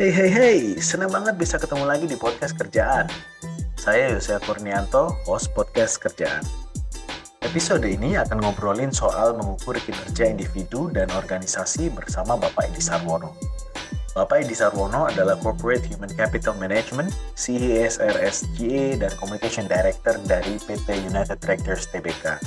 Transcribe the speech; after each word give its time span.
Hey 0.00 0.08
hey 0.08 0.32
hey, 0.32 0.60
senang 0.80 1.12
banget 1.12 1.36
bisa 1.36 1.60
ketemu 1.60 1.84
lagi 1.84 2.08
di 2.08 2.16
podcast 2.16 2.56
kerjaan. 2.56 3.04
Saya 3.76 4.16
Yosea 4.16 4.40
Kurnianto, 4.40 5.12
host 5.28 5.52
podcast 5.52 6.00
kerjaan. 6.00 6.40
Episode 7.44 7.84
ini 7.84 8.16
akan 8.16 8.40
ngobrolin 8.40 8.96
soal 8.96 9.36
mengukur 9.36 9.76
kinerja 9.76 10.24
individu 10.24 10.88
dan 10.88 11.12
organisasi 11.12 11.92
bersama 11.92 12.40
Bapak 12.40 12.72
Edi 12.72 12.80
Sarwono. 12.80 13.36
Bapak 14.16 14.48
Edi 14.48 14.56
Sarwono 14.56 15.04
adalah 15.04 15.36
Corporate 15.36 15.84
Human 15.92 16.16
Capital 16.16 16.56
Management, 16.56 17.12
CESRSGA, 17.36 19.04
dan 19.04 19.12
Communication 19.20 19.68
Director 19.68 20.16
dari 20.24 20.56
PT 20.64 21.12
United 21.12 21.44
Tractors 21.44 21.84
Tbk. 21.92 22.40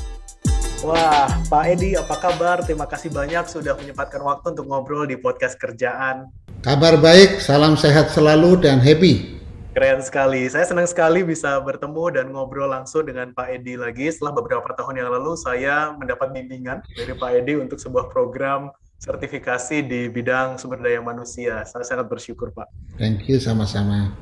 Wah, 0.82 1.30
Pak 1.54 1.64
Edi, 1.70 1.94
apa 1.94 2.18
kabar? 2.18 2.66
Terima 2.66 2.90
kasih 2.90 3.14
banyak 3.14 3.46
sudah 3.46 3.78
menyempatkan 3.78 4.26
waktu 4.26 4.58
untuk 4.58 4.66
ngobrol 4.66 5.06
di 5.06 5.22
podcast 5.22 5.62
kerjaan. 5.62 6.34
Kabar 6.64 6.96
baik, 6.96 7.44
salam 7.44 7.76
sehat 7.76 8.16
selalu 8.16 8.56
dan 8.56 8.80
happy. 8.80 9.36
Keren 9.76 10.00
sekali. 10.00 10.48
Saya 10.48 10.64
senang 10.64 10.88
sekali 10.88 11.20
bisa 11.20 11.60
bertemu 11.60 12.16
dan 12.16 12.32
ngobrol 12.32 12.72
langsung 12.72 13.04
dengan 13.04 13.36
Pak 13.36 13.52
Edi 13.52 13.76
lagi. 13.76 14.08
Setelah 14.08 14.32
beberapa 14.32 14.72
tahun 14.72 15.04
yang 15.04 15.12
lalu, 15.12 15.36
saya 15.36 15.92
mendapat 15.92 16.32
bimbingan 16.32 16.80
dari 16.96 17.20
Pak 17.20 17.32
Edi 17.36 17.60
untuk 17.60 17.84
sebuah 17.84 18.08
program 18.08 18.72
sertifikasi 18.96 19.84
di 19.84 20.08
bidang 20.08 20.56
sumber 20.56 20.80
daya 20.80 21.04
manusia. 21.04 21.68
Saya 21.68 21.84
sangat 21.84 22.08
bersyukur, 22.08 22.56
Pak. 22.56 22.72
Thank 22.96 23.28
you, 23.28 23.44
sama-sama. 23.44 24.16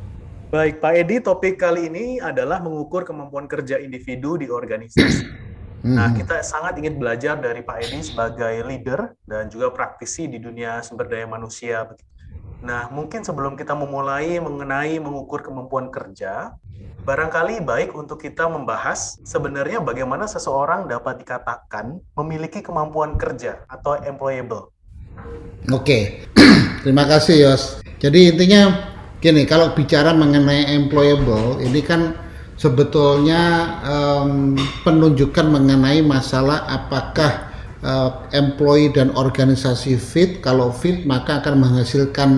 Baik, 0.49 0.81
Pak 0.81 0.97
Edi, 0.97 1.21
topik 1.21 1.61
kali 1.61 1.93
ini 1.93 2.17
adalah 2.17 2.57
mengukur 2.57 3.05
kemampuan 3.05 3.45
kerja 3.45 3.77
individu 3.77 4.41
di 4.41 4.49
organisasi. 4.49 5.29
Nah, 5.81 6.13
hmm. 6.13 6.21
kita 6.21 6.45
sangat 6.45 6.77
ingin 6.77 7.01
belajar 7.01 7.41
dari 7.41 7.65
Pak 7.65 7.81
Edi 7.81 8.05
sebagai 8.05 8.53
leader 8.69 9.17
dan 9.25 9.49
juga 9.49 9.73
praktisi 9.73 10.29
di 10.29 10.37
dunia 10.37 10.77
sumber 10.85 11.09
daya 11.09 11.25
manusia. 11.25 11.89
Nah, 12.61 12.93
mungkin 12.93 13.25
sebelum 13.25 13.57
kita 13.57 13.73
memulai 13.73 14.37
mengenai 14.37 15.01
mengukur 15.01 15.41
kemampuan 15.41 15.89
kerja, 15.89 16.53
barangkali 17.01 17.65
baik 17.65 17.97
untuk 17.97 18.21
kita 18.21 18.45
membahas 18.45 19.17
sebenarnya 19.25 19.81
bagaimana 19.81 20.29
seseorang 20.29 20.85
dapat 20.85 21.25
dikatakan 21.25 21.97
memiliki 22.13 22.61
kemampuan 22.61 23.17
kerja 23.17 23.65
atau 23.65 23.97
employable. 24.05 24.69
Oke, 25.73 26.29
terima 26.85 27.09
kasih 27.09 27.49
Yos. 27.49 27.81
Jadi 27.97 28.29
intinya 28.29 28.93
gini, 29.17 29.49
kalau 29.49 29.73
bicara 29.73 30.13
mengenai 30.13 30.69
employable, 30.77 31.61
ini 31.65 31.81
kan 31.81 32.13
sebetulnya 32.61 33.73
um, 33.81 34.53
penunjukan 34.85 35.49
mengenai 35.49 36.05
masalah 36.05 36.69
apakah 36.69 37.50
uh, 37.85 38.29
employee 38.33 38.93
dan 38.93 39.13
organisasi 39.13 39.97
fit 39.97 40.39
kalau 40.39 40.69
fit 40.73 41.03
maka 41.05 41.41
akan 41.41 41.61
menghasilkan 41.61 42.29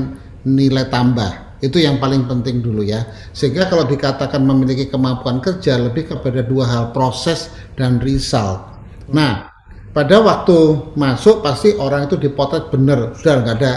nilai 0.44 0.88
tambah. 0.92 1.56
Itu 1.64 1.80
yang 1.80 2.04
paling 2.04 2.28
penting 2.28 2.60
dulu 2.60 2.84
ya. 2.84 3.08
Sehingga 3.32 3.72
kalau 3.72 3.88
dikatakan 3.88 4.44
memiliki 4.44 4.92
kemampuan 4.92 5.40
kerja 5.40 5.80
lebih 5.80 6.12
kepada 6.12 6.44
dua 6.44 6.68
hal 6.68 6.84
proses 6.92 7.48
dan 7.80 8.04
result. 8.04 8.60
Nah 9.08 9.48
pada 9.96 10.20
waktu 10.20 10.92
masuk 11.00 11.40
pasti 11.40 11.72
orang 11.80 12.12
itu 12.12 12.20
dipotret 12.20 12.68
benar. 12.68 13.16
Sudah 13.16 13.34
nggak 13.48 13.56
ada 13.64 13.74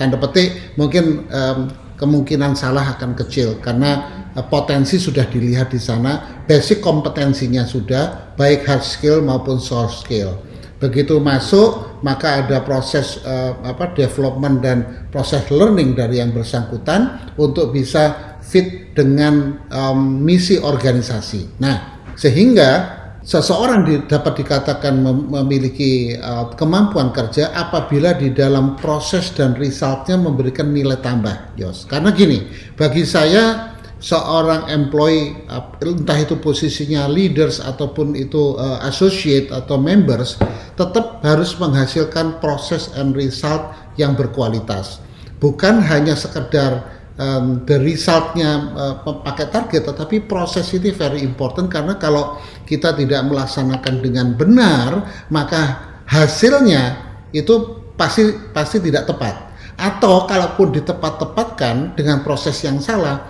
tanda 0.00 0.16
petik. 0.16 0.80
Mungkin 0.80 1.28
um, 1.28 1.58
kemungkinan 2.00 2.56
salah 2.56 2.96
akan 2.96 3.12
kecil 3.12 3.60
karena 3.60 4.24
uh, 4.32 4.44
potensi 4.48 4.96
sudah 4.96 5.28
dilihat 5.28 5.68
di 5.68 5.80
sana. 5.80 6.40
Basic 6.48 6.80
kompetensinya 6.80 7.68
sudah 7.68 8.32
baik 8.40 8.64
hard 8.64 8.80
skill 8.80 9.20
maupun 9.20 9.60
soft 9.60 10.08
skill 10.08 10.40
begitu 10.76 11.16
masuk 11.18 12.00
maka 12.04 12.44
ada 12.44 12.60
proses 12.60 13.20
uh, 13.24 13.56
apa 13.64 13.96
development 13.96 14.60
dan 14.60 15.08
proses 15.08 15.48
learning 15.48 15.96
dari 15.96 16.20
yang 16.20 16.36
bersangkutan 16.36 17.32
untuk 17.40 17.72
bisa 17.72 18.36
fit 18.46 18.94
dengan 18.94 19.66
um, 19.72 20.22
misi 20.22 20.60
organisasi. 20.60 21.58
Nah, 21.58 22.06
sehingga 22.14 22.96
seseorang 23.26 23.82
di, 23.82 23.94
dapat 24.06 24.38
dikatakan 24.38 24.94
mem 25.02 25.26
memiliki 25.34 26.14
uh, 26.14 26.54
kemampuan 26.54 27.10
kerja 27.10 27.50
apabila 27.50 28.14
di 28.14 28.30
dalam 28.30 28.78
proses 28.78 29.34
dan 29.34 29.58
resultnya 29.58 30.14
memberikan 30.14 30.70
nilai 30.70 31.02
tambah, 31.02 31.58
Yos. 31.58 31.90
Karena 31.90 32.14
gini, 32.14 32.46
bagi 32.78 33.02
saya 33.02 33.75
seorang 33.96 34.68
employee 34.68 35.32
entah 35.80 36.18
itu 36.20 36.36
posisinya 36.36 37.08
leaders 37.08 37.64
ataupun 37.64 38.12
itu 38.12 38.56
uh, 38.60 38.84
associate 38.84 39.48
atau 39.48 39.80
members 39.80 40.36
tetap 40.76 41.24
harus 41.24 41.56
menghasilkan 41.56 42.36
proses 42.38 42.92
and 42.94 43.16
result 43.16 43.72
yang 43.96 44.12
berkualitas. 44.12 45.00
Bukan 45.40 45.80
hanya 45.80 46.12
sekedar 46.12 46.84
um, 47.16 47.64
the 47.64 47.80
resultnya 47.80 48.72
uh, 48.76 48.94
pakai 49.24 49.48
target 49.48 49.88
tetapi 49.88 50.28
proses 50.28 50.68
ini 50.76 50.92
very 50.92 51.24
important 51.24 51.72
karena 51.72 51.96
kalau 51.96 52.36
kita 52.68 52.92
tidak 52.92 53.24
melaksanakan 53.24 54.04
dengan 54.04 54.36
benar 54.36 55.08
maka 55.32 55.62
hasilnya 56.04 57.00
itu 57.32 57.82
pasti 57.96 58.52
pasti 58.52 58.78
tidak 58.78 59.08
tepat 59.08 59.45
atau 59.76 60.24
kalaupun 60.24 60.72
ditepat-tepatkan 60.72 61.96
dengan 61.96 62.24
proses 62.24 62.56
yang 62.64 62.80
salah 62.80 63.28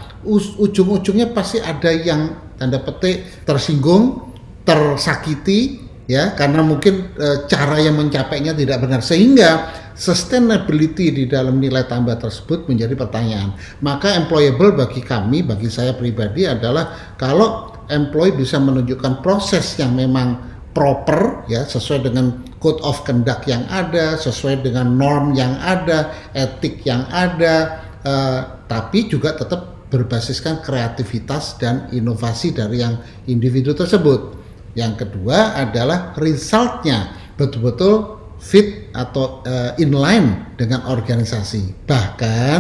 ujung-ujungnya 0.63 1.35
pasti 1.35 1.59
ada 1.59 1.91
yang 1.91 2.55
tanda 2.55 2.79
petik 2.83 3.47
tersinggung 3.47 4.35
tersakiti 4.67 5.87
ya 6.07 6.35
karena 6.39 6.63
mungkin 6.63 7.15
e, 7.15 7.47
cara 7.51 7.79
yang 7.83 7.99
mencapainya 7.99 8.55
tidak 8.55 8.83
benar. 8.83 9.03
Sehingga 9.03 9.71
sustainability 9.95 11.15
di 11.15 11.25
dalam 11.27 11.59
nilai 11.59 11.87
tambah 11.87 12.19
tersebut 12.19 12.67
menjadi 12.71 12.95
pertanyaan. 12.99 13.55
Maka 13.83 14.15
employable 14.19 14.75
bagi 14.75 15.03
kami 15.03 15.47
bagi 15.47 15.71
saya 15.71 15.95
pribadi 15.95 16.47
adalah 16.47 17.15
kalau 17.19 17.75
employee 17.87 18.35
bisa 18.35 18.59
menunjukkan 18.59 19.23
proses 19.23 19.79
yang 19.79 19.95
memang 19.95 20.59
proper 20.75 21.49
ya 21.49 21.65
sesuai 21.65 22.11
dengan 22.11 22.45
code 22.59 22.81
of 22.83 23.05
conduct 23.05 23.45
yang 23.47 23.65
ada, 23.69 24.17
sesuai 24.17 24.65
dengan 24.65 24.97
norm 24.97 25.37
yang 25.37 25.57
ada, 25.61 26.13
etik 26.33 26.83
yang 26.85 27.05
ada, 27.13 27.85
uh, 28.03 28.41
tapi 28.67 29.07
juga 29.07 29.37
tetap 29.37 29.89
berbasiskan 29.93 30.61
kreativitas 30.67 31.57
dan 31.63 31.87
inovasi 31.95 32.51
dari 32.57 32.83
yang 32.83 32.99
individu 33.31 33.77
tersebut. 33.77 34.35
Yang 34.77 35.07
kedua 35.07 35.57
adalah 35.57 36.13
resultnya 36.19 37.15
betul-betul 37.39 38.19
fit 38.37 38.93
atau 38.93 39.41
uh, 39.47 39.73
inline 39.81 40.57
dengan 40.61 40.85
organisasi. 40.91 41.87
Bahkan 41.89 42.59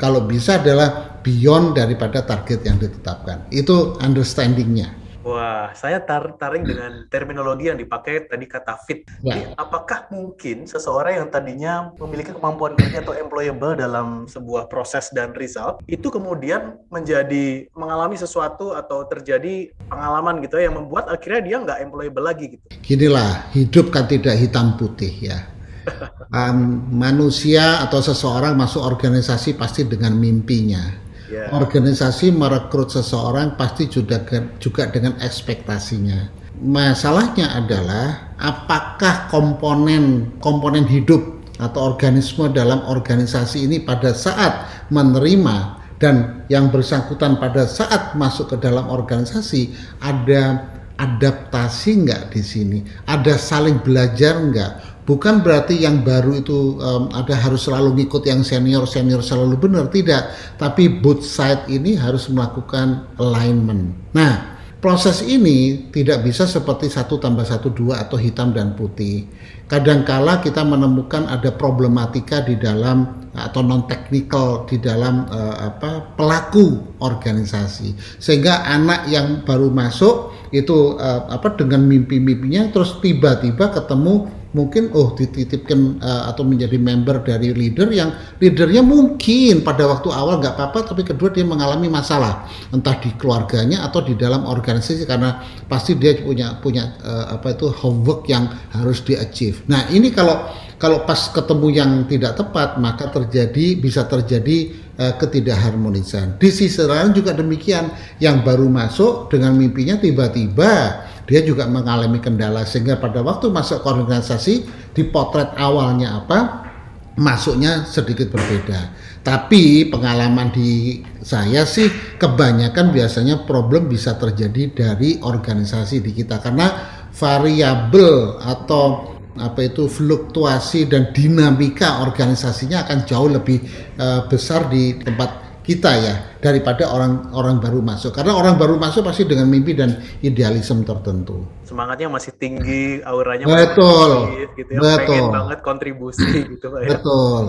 kalau 0.00 0.26
bisa 0.26 0.58
adalah 0.58 1.22
beyond 1.22 1.78
daripada 1.78 2.26
target 2.26 2.66
yang 2.66 2.82
ditetapkan. 2.82 3.46
Itu 3.54 3.94
understandingnya. 4.02 5.01
Wah, 5.22 5.70
saya 5.78 6.02
tar 6.02 6.34
taring 6.34 6.66
dengan 6.66 7.06
terminologi 7.06 7.70
yang 7.70 7.78
dipakai 7.78 8.26
tadi 8.26 8.46
kata 8.50 8.74
fit. 8.82 9.06
Ya. 9.22 9.38
Jadi, 9.38 9.54
apakah 9.54 10.10
mungkin 10.10 10.66
seseorang 10.66 11.22
yang 11.22 11.28
tadinya 11.30 11.94
memiliki 11.94 12.34
kemampuan 12.34 12.74
kerja 12.74 13.06
atau 13.06 13.14
employable 13.14 13.78
dalam 13.78 14.26
sebuah 14.26 14.66
proses 14.66 15.14
dan 15.14 15.30
result 15.38 15.78
itu 15.86 16.10
kemudian 16.10 16.74
menjadi 16.90 17.70
mengalami 17.78 18.18
sesuatu 18.18 18.74
atau 18.74 19.06
terjadi 19.06 19.70
pengalaman 19.86 20.42
gitu 20.42 20.58
ya 20.58 20.66
yang 20.66 20.76
membuat 20.82 21.06
akhirnya 21.06 21.40
dia 21.46 21.56
nggak 21.62 21.78
employable 21.86 22.24
lagi 22.26 22.58
gitu. 22.58 22.66
Ginilah, 22.82 23.46
hidup 23.54 23.94
kan 23.94 24.10
tidak 24.10 24.34
hitam 24.34 24.74
putih 24.74 25.14
ya. 25.22 25.38
um, 26.34 26.82
manusia 26.94 27.82
atau 27.82 27.98
seseorang 27.98 28.54
masuk 28.54 28.82
organisasi 28.82 29.58
pasti 29.58 29.82
dengan 29.82 30.14
mimpinya 30.14 31.02
yeah. 31.32 31.48
organisasi 31.56 32.28
merekrut 32.36 32.92
seseorang 32.92 33.56
pasti 33.56 33.88
juga 33.88 34.20
juga 34.60 34.92
dengan 34.92 35.16
ekspektasinya. 35.16 36.28
Masalahnya 36.60 37.56
adalah 37.56 38.36
apakah 38.36 39.32
komponen 39.32 40.36
komponen 40.44 40.84
hidup 40.84 41.40
atau 41.56 41.96
organisme 41.96 42.52
dalam 42.52 42.84
organisasi 42.84 43.64
ini 43.64 43.80
pada 43.80 44.12
saat 44.12 44.68
menerima 44.92 45.80
dan 45.96 46.44
yang 46.50 46.68
bersangkutan 46.68 47.38
pada 47.38 47.64
saat 47.64 48.12
masuk 48.18 48.52
ke 48.52 48.56
dalam 48.60 48.90
organisasi 48.90 49.70
ada 50.02 50.72
adaptasi 51.02 52.06
nggak 52.06 52.30
di 52.30 52.42
sini, 52.42 52.78
ada 53.10 53.34
saling 53.34 53.82
belajar 53.82 54.38
nggak, 54.38 54.91
bukan 55.02 55.42
berarti 55.42 55.82
yang 55.82 56.06
baru 56.06 56.38
itu 56.38 56.78
um, 56.78 57.10
ada 57.14 57.34
harus 57.34 57.66
selalu 57.66 58.02
ngikut 58.02 58.22
yang 58.26 58.46
senior 58.46 58.86
senior 58.86 59.22
selalu 59.22 59.58
benar 59.58 59.90
tidak. 59.90 60.30
Tapi 60.58 61.02
both 61.02 61.26
side 61.26 61.66
ini 61.70 61.98
harus 61.98 62.30
melakukan 62.30 63.06
alignment. 63.18 63.94
Nah 64.14 64.58
proses 64.82 65.22
ini 65.22 65.90
tidak 65.94 66.26
bisa 66.26 66.42
seperti 66.46 66.90
satu 66.90 67.18
tambah 67.22 67.46
satu 67.46 67.70
dua 67.70 68.02
atau 68.02 68.18
hitam 68.18 68.50
dan 68.50 68.74
putih. 68.74 69.26
Kadangkala 69.70 70.42
kita 70.42 70.66
menemukan 70.66 71.30
ada 71.30 71.54
problematika 71.54 72.42
di 72.42 72.58
dalam 72.58 73.22
atau 73.32 73.64
non 73.64 73.88
teknikal 73.88 74.68
di 74.68 74.76
dalam 74.76 75.24
uh, 75.32 75.72
apa 75.72 76.12
pelaku 76.18 76.98
organisasi. 77.00 78.20
Sehingga 78.20 78.68
anak 78.68 79.08
yang 79.08 79.40
baru 79.48 79.72
masuk 79.72 80.36
itu 80.52 81.00
uh, 81.00 81.32
apa 81.32 81.56
dengan 81.56 81.88
mimpi-mimpinya 81.88 82.68
terus 82.68 83.00
tiba-tiba 83.00 83.72
ketemu 83.72 84.41
mungkin 84.52 84.92
oh 84.92 85.16
dititipkan 85.16 86.00
uh, 86.00 86.28
atau 86.28 86.44
menjadi 86.44 86.76
member 86.76 87.24
dari 87.24 87.56
leader 87.56 87.88
yang 87.88 88.12
leadernya 88.36 88.84
mungkin 88.84 89.64
pada 89.64 89.88
waktu 89.88 90.12
awal 90.12 90.38
nggak 90.40 90.56
apa-apa 90.56 90.92
tapi 90.92 91.02
kedua 91.08 91.32
dia 91.32 91.44
mengalami 91.44 91.88
masalah 91.88 92.44
entah 92.68 92.96
di 93.00 93.12
keluarganya 93.16 93.84
atau 93.88 94.04
di 94.04 94.12
dalam 94.12 94.44
organisasi 94.44 95.08
karena 95.08 95.40
pasti 95.66 95.96
dia 95.96 96.20
punya 96.20 96.60
punya 96.60 96.92
uh, 97.00 97.32
apa 97.32 97.56
itu 97.56 97.72
homework 97.72 98.28
yang 98.28 98.48
harus 98.76 99.00
di 99.00 99.16
achieve. 99.16 99.64
Nah 99.72 99.88
ini 99.88 100.12
kalau 100.12 100.44
kalau 100.76 101.08
pas 101.08 101.30
ketemu 101.30 101.68
yang 101.72 101.90
tidak 102.10 102.36
tepat 102.36 102.76
maka 102.76 103.08
terjadi 103.08 103.80
bisa 103.80 104.04
terjadi 104.04 104.74
uh, 105.00 105.14
ketidakharmonisan. 105.16 106.36
Di 106.36 106.52
sisi 106.52 106.84
lain 106.84 107.16
juga 107.16 107.32
demikian 107.32 107.88
yang 108.20 108.44
baru 108.44 108.68
masuk 108.68 109.32
dengan 109.32 109.56
mimpinya 109.56 109.96
tiba-tiba 109.96 111.08
dia 111.32 111.40
juga 111.40 111.64
mengalami 111.64 112.20
kendala 112.20 112.68
sehingga 112.68 113.00
pada 113.00 113.24
waktu 113.24 113.48
masuk 113.48 113.80
ke 113.80 113.88
organisasi 113.88 114.54
di 114.92 115.02
potret 115.08 115.48
awalnya 115.56 116.20
apa 116.20 116.68
masuknya 117.16 117.88
sedikit 117.88 118.28
berbeda. 118.28 118.92
Tapi 119.24 119.88
pengalaman 119.88 120.52
di 120.52 121.00
saya 121.24 121.64
sih 121.64 121.88
kebanyakan 122.20 122.92
biasanya 122.92 123.48
problem 123.48 123.88
bisa 123.88 124.20
terjadi 124.20 124.76
dari 124.76 125.24
organisasi 125.24 126.04
di 126.04 126.12
kita. 126.12 126.36
Karena 126.36 126.68
variabel 127.16 128.36
atau 128.44 129.16
apa 129.40 129.64
itu 129.64 129.88
fluktuasi 129.88 130.84
dan 130.84 131.16
dinamika 131.16 132.04
organisasinya 132.04 132.84
akan 132.84 132.98
jauh 133.08 133.32
lebih 133.32 133.64
uh, 133.96 134.28
besar 134.28 134.68
di 134.68 135.00
tempat 135.00 135.41
kita 135.62 135.90
ya 135.94 136.14
daripada 136.42 136.90
orang-orang 136.90 137.62
baru 137.62 137.80
masuk. 137.80 138.10
Karena 138.10 138.34
orang 138.34 138.58
baru 138.58 138.76
masuk 138.76 139.06
pasti 139.06 139.24
dengan 139.24 139.46
mimpi 139.46 139.78
dan 139.78 140.02
idealisme 140.20 140.82
tertentu. 140.82 141.46
Semangatnya 141.62 142.10
masih 142.10 142.34
tinggi 142.34 142.98
auranya 143.06 143.46
betul. 143.46 144.26
masih 144.26 144.50
gitu 144.58 144.70
ya. 144.74 144.80
Betul. 144.82 144.98
pengen 145.06 145.26
banget 145.30 145.58
kontribusi 145.62 146.30
gitu 146.58 146.66
Pak 146.66 146.80
ya. 146.82 146.88
Betul. 146.98 147.44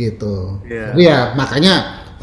Gitu. 0.00 0.34
Yeah. 0.64 0.90
Jadi 0.96 1.02
ya 1.04 1.18
makanya 1.36 1.74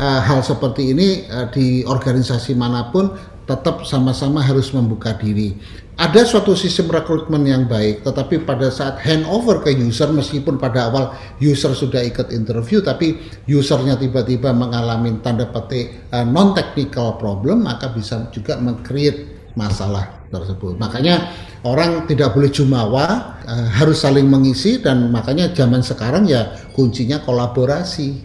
uh, 0.01 0.19
hal 0.25 0.41
seperti 0.41 0.97
ini 0.97 1.29
uh, 1.29 1.47
di 1.53 1.85
organisasi 1.85 2.57
mana 2.57 2.89
pun 2.89 3.13
tetap 3.49 3.81
sama-sama 3.89 4.45
harus 4.45 4.69
membuka 4.69 5.17
diri 5.17 5.57
ada 5.99 6.23
suatu 6.23 6.55
sistem 6.55 6.95
rekrutmen 6.95 7.43
yang 7.43 7.67
baik, 7.67 8.07
tetapi 8.07 8.47
pada 8.47 8.71
saat 8.71 9.03
handover 9.03 9.59
ke 9.59 9.75
user, 9.75 10.07
meskipun 10.15 10.55
pada 10.55 10.87
awal 10.87 11.11
user 11.43 11.75
sudah 11.75 11.99
ikut 12.07 12.31
interview, 12.31 12.79
tapi 12.79 13.19
usernya 13.51 13.99
tiba-tiba 13.99 14.55
mengalami 14.55 15.19
tanda 15.19 15.43
petik 15.51 16.07
uh, 16.15 16.23
non-technical 16.23 17.19
problem, 17.19 17.67
maka 17.67 17.91
bisa 17.91 18.31
juga 18.31 18.55
meng-create 18.63 19.51
masalah 19.59 20.23
tersebut. 20.31 20.79
Makanya 20.79 21.35
orang 21.67 22.07
tidak 22.07 22.31
boleh 22.31 22.47
jumawa, 22.47 23.35
uh, 23.43 23.67
harus 23.67 23.99
saling 23.99 24.31
mengisi, 24.31 24.79
dan 24.79 25.11
makanya 25.11 25.51
zaman 25.51 25.83
sekarang 25.83 26.23
ya 26.31 26.55
kuncinya 26.79 27.19
kolaborasi. 27.27 28.23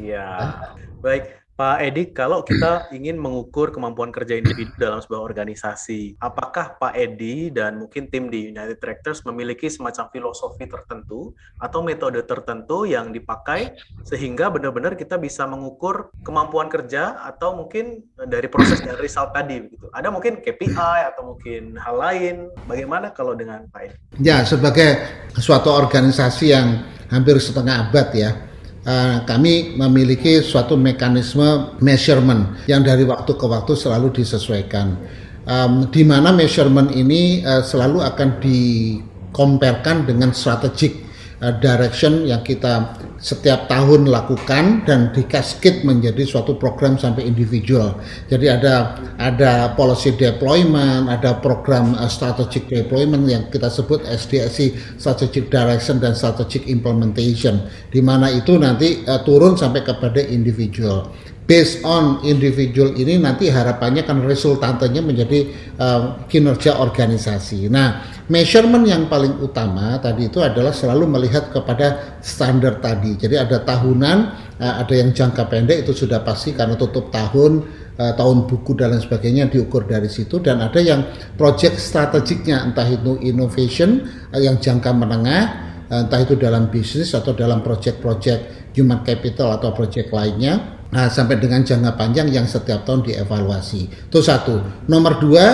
Iya, 0.00 0.64
baik. 1.04 1.41
Pak 1.62 1.78
Edi, 1.78 2.10
kalau 2.10 2.42
kita 2.42 2.90
ingin 2.90 3.14
mengukur 3.14 3.70
kemampuan 3.70 4.10
kerja 4.10 4.34
individu 4.34 4.74
dalam 4.82 4.98
sebuah 4.98 5.22
organisasi, 5.22 6.18
apakah 6.18 6.74
Pak 6.74 6.90
Edi 6.98 7.54
dan 7.54 7.78
mungkin 7.78 8.10
tim 8.10 8.26
di 8.34 8.50
United 8.50 8.82
Tractors 8.82 9.22
memiliki 9.22 9.70
semacam 9.70 10.10
filosofi 10.10 10.66
tertentu 10.66 11.30
atau 11.62 11.86
metode 11.86 12.18
tertentu 12.26 12.82
yang 12.82 13.14
dipakai 13.14 13.78
sehingga 14.02 14.50
benar-benar 14.50 14.98
kita 14.98 15.22
bisa 15.22 15.46
mengukur 15.46 16.10
kemampuan 16.26 16.66
kerja 16.66 17.22
atau 17.30 17.54
mungkin 17.54 18.10
dari 18.26 18.50
proses 18.50 18.82
dan 18.82 18.98
result 18.98 19.30
tadi 19.30 19.62
gitu. 19.62 19.86
Ada 19.94 20.10
mungkin 20.10 20.42
KPI 20.42 21.14
atau 21.14 21.30
mungkin 21.30 21.78
hal 21.78 21.94
lain. 21.94 22.50
Bagaimana 22.66 23.14
kalau 23.14 23.38
dengan 23.38 23.70
Pak 23.70 23.80
Edi? 23.86 23.94
Ya, 24.18 24.42
sebagai 24.42 24.98
suatu 25.38 25.70
organisasi 25.70 26.58
yang 26.58 26.82
hampir 27.06 27.38
setengah 27.38 27.86
abad 27.86 28.10
ya, 28.18 28.50
Uh, 28.82 29.22
kami 29.30 29.78
memiliki 29.78 30.42
suatu 30.42 30.74
mekanisme 30.74 31.78
measurement 31.78 32.58
yang 32.66 32.82
dari 32.82 33.06
waktu 33.06 33.30
ke 33.38 33.46
waktu 33.46 33.78
selalu 33.78 34.10
disesuaikan. 34.10 34.98
Um, 35.46 35.86
di 35.86 36.02
mana 36.02 36.34
measurement 36.34 36.90
ini 36.90 37.46
uh, 37.46 37.62
selalu 37.62 38.02
akan 38.02 38.42
dikomparkan 38.42 40.02
dengan 40.02 40.34
strategic 40.34 40.98
uh, 41.38 41.54
direction 41.62 42.26
yang 42.26 42.42
kita 42.42 42.98
setiap 43.22 43.70
tahun 43.70 44.10
lakukan 44.10 44.82
dan 44.82 45.14
dikasket 45.14 45.86
menjadi 45.86 46.26
suatu 46.26 46.58
program 46.58 46.98
sampai 46.98 47.22
individual. 47.22 47.94
Jadi 48.26 48.50
ada 48.50 48.98
ada 49.22 49.72
policy 49.78 50.12
deployment, 50.18 51.06
ada 51.06 51.38
program 51.38 51.94
uh, 51.94 52.10
strategic 52.10 52.66
deployment 52.66 53.24
yang 53.30 53.46
kita 53.48 53.70
sebut 53.70 54.02
SDSC 54.02 54.74
strategic 54.98 55.48
direction 55.54 56.02
dan 56.02 56.18
strategic 56.18 56.66
implementation 56.66 57.62
di 57.94 58.02
mana 58.02 58.26
itu 58.34 58.58
nanti 58.58 59.06
uh, 59.06 59.22
turun 59.22 59.54
sampai 59.54 59.86
kepada 59.86 60.18
individual 60.18 61.14
based 61.42 61.82
on 61.82 62.22
individual 62.22 62.94
ini 62.94 63.18
nanti 63.18 63.50
harapannya 63.50 64.06
kan 64.06 64.22
resultantenya 64.22 65.02
menjadi 65.02 65.50
uh, 65.78 66.22
kinerja 66.30 66.78
organisasi. 66.78 67.66
Nah, 67.66 68.22
measurement 68.30 68.86
yang 68.86 69.10
paling 69.10 69.42
utama 69.42 69.98
tadi 69.98 70.30
itu 70.30 70.38
adalah 70.38 70.70
selalu 70.70 71.10
melihat 71.10 71.50
kepada 71.50 72.18
standar 72.22 72.78
tadi. 72.78 73.18
Jadi 73.18 73.34
ada 73.34 73.58
tahunan, 73.58 74.18
uh, 74.62 74.74
ada 74.86 74.94
yang 74.94 75.10
jangka 75.10 75.50
pendek 75.50 75.82
itu 75.82 76.06
sudah 76.06 76.22
pasti 76.22 76.54
karena 76.54 76.78
tutup 76.78 77.10
tahun, 77.10 77.66
uh, 77.98 78.12
tahun 78.14 78.46
buku 78.46 78.78
dan 78.78 78.94
lain 78.94 79.02
sebagainya 79.02 79.50
diukur 79.50 79.82
dari 79.82 80.06
situ 80.06 80.38
dan 80.38 80.62
ada 80.62 80.78
yang 80.78 81.02
project 81.34 81.82
strategiknya 81.82 82.62
entah 82.62 82.86
itu 82.86 83.18
innovation 83.18 84.06
uh, 84.30 84.38
yang 84.38 84.62
jangka 84.62 84.94
menengah, 84.94 85.74
entah 85.92 86.22
itu 86.22 86.38
dalam 86.38 86.72
bisnis 86.72 87.12
atau 87.12 87.36
dalam 87.36 87.60
project-project 87.60 88.72
human 88.72 89.04
capital 89.04 89.52
atau 89.60 89.76
project 89.76 90.08
lainnya 90.08 90.80
Nah, 90.92 91.08
sampai 91.08 91.40
dengan 91.40 91.64
jangka 91.64 91.96
panjang 91.96 92.28
yang 92.28 92.44
setiap 92.44 92.84
tahun 92.84 93.00
dievaluasi. 93.08 94.12
Itu 94.12 94.20
satu. 94.20 94.86
Nomor 94.92 95.16
dua, 95.24 95.44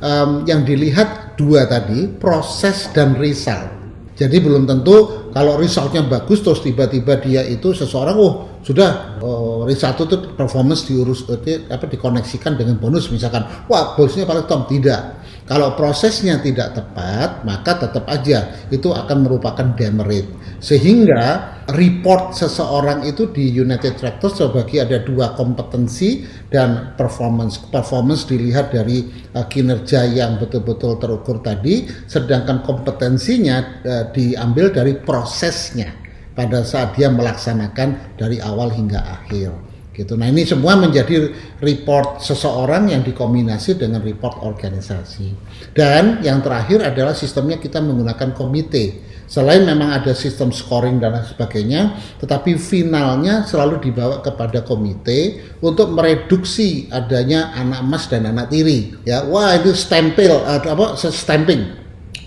um, 0.00 0.48
yang 0.48 0.64
dilihat 0.64 1.36
dua 1.36 1.68
tadi, 1.68 2.08
proses 2.08 2.88
dan 2.96 3.12
result. 3.20 3.76
Jadi 4.16 4.40
belum 4.40 4.64
tentu 4.64 5.28
kalau 5.36 5.60
resultnya 5.60 6.00
bagus 6.00 6.40
terus 6.40 6.64
tiba-tiba 6.64 7.20
dia 7.20 7.44
itu 7.44 7.76
seseorang, 7.76 8.16
oh 8.16 8.55
sudah 8.66 9.22
oh, 9.22 9.62
result 9.62 10.10
itu 10.10 10.34
performance 10.34 10.90
diurus 10.90 11.22
eh, 11.46 11.70
apa 11.70 11.86
dikoneksikan 11.86 12.58
dengan 12.58 12.82
bonus 12.82 13.06
misalkan, 13.14 13.46
wah 13.70 13.94
bonusnya 13.94 14.26
paling 14.26 14.42
top 14.50 14.66
tidak. 14.66 15.22
Kalau 15.46 15.78
prosesnya 15.78 16.42
tidak 16.42 16.74
tepat, 16.74 17.46
maka 17.46 17.78
tetap 17.78 18.10
aja 18.10 18.66
itu 18.66 18.90
akan 18.90 19.22
merupakan 19.22 19.62
demerit. 19.78 20.26
Sehingga 20.58 21.54
report 21.70 22.34
seseorang 22.34 23.06
itu 23.06 23.30
di 23.30 23.54
United 23.54 23.94
Tractors 23.94 24.42
terbagi 24.42 24.82
ada 24.82 24.98
dua 24.98 25.38
kompetensi 25.38 26.26
dan 26.50 26.98
performance. 26.98 27.62
Performance 27.70 28.26
dilihat 28.26 28.74
dari 28.74 29.06
uh, 29.38 29.46
kinerja 29.46 30.10
yang 30.10 30.42
betul-betul 30.42 30.98
terukur 30.98 31.38
tadi, 31.38 31.86
sedangkan 32.10 32.66
kompetensinya 32.66 33.86
uh, 33.86 34.04
diambil 34.10 34.74
dari 34.74 34.98
prosesnya 34.98 36.05
pada 36.36 36.60
saat 36.62 36.94
dia 36.94 37.08
melaksanakan 37.08 38.14
dari 38.20 38.38
awal 38.38 38.68
hingga 38.70 39.00
akhir 39.00 39.56
gitu. 39.96 40.12
Nah 40.14 40.28
ini 40.28 40.44
semua 40.44 40.76
menjadi 40.76 41.32
report 41.64 42.20
seseorang 42.20 42.92
yang 42.92 43.00
dikombinasi 43.00 43.80
dengan 43.80 44.04
report 44.04 44.44
organisasi. 44.44 45.32
Dan 45.72 46.20
yang 46.20 46.44
terakhir 46.44 46.84
adalah 46.84 47.16
sistemnya 47.16 47.56
kita 47.56 47.80
menggunakan 47.80 48.36
komite. 48.36 49.08
Selain 49.26 49.66
memang 49.66 49.90
ada 49.90 50.14
sistem 50.14 50.54
scoring 50.54 51.02
dan 51.02 51.18
sebagainya, 51.26 51.98
tetapi 52.22 52.54
finalnya 52.54 53.42
selalu 53.42 53.82
dibawa 53.82 54.22
kepada 54.22 54.62
komite 54.62 55.42
untuk 55.58 55.90
mereduksi 55.90 56.86
adanya 56.94 57.50
anak 57.58 57.82
emas 57.82 58.06
dan 58.06 58.30
anak 58.30 58.54
tiri. 58.54 58.94
Ya, 59.02 59.26
wah 59.26 59.58
itu 59.58 59.74
stempel, 59.74 60.46
apa 60.46 60.94
stamping 60.94 61.85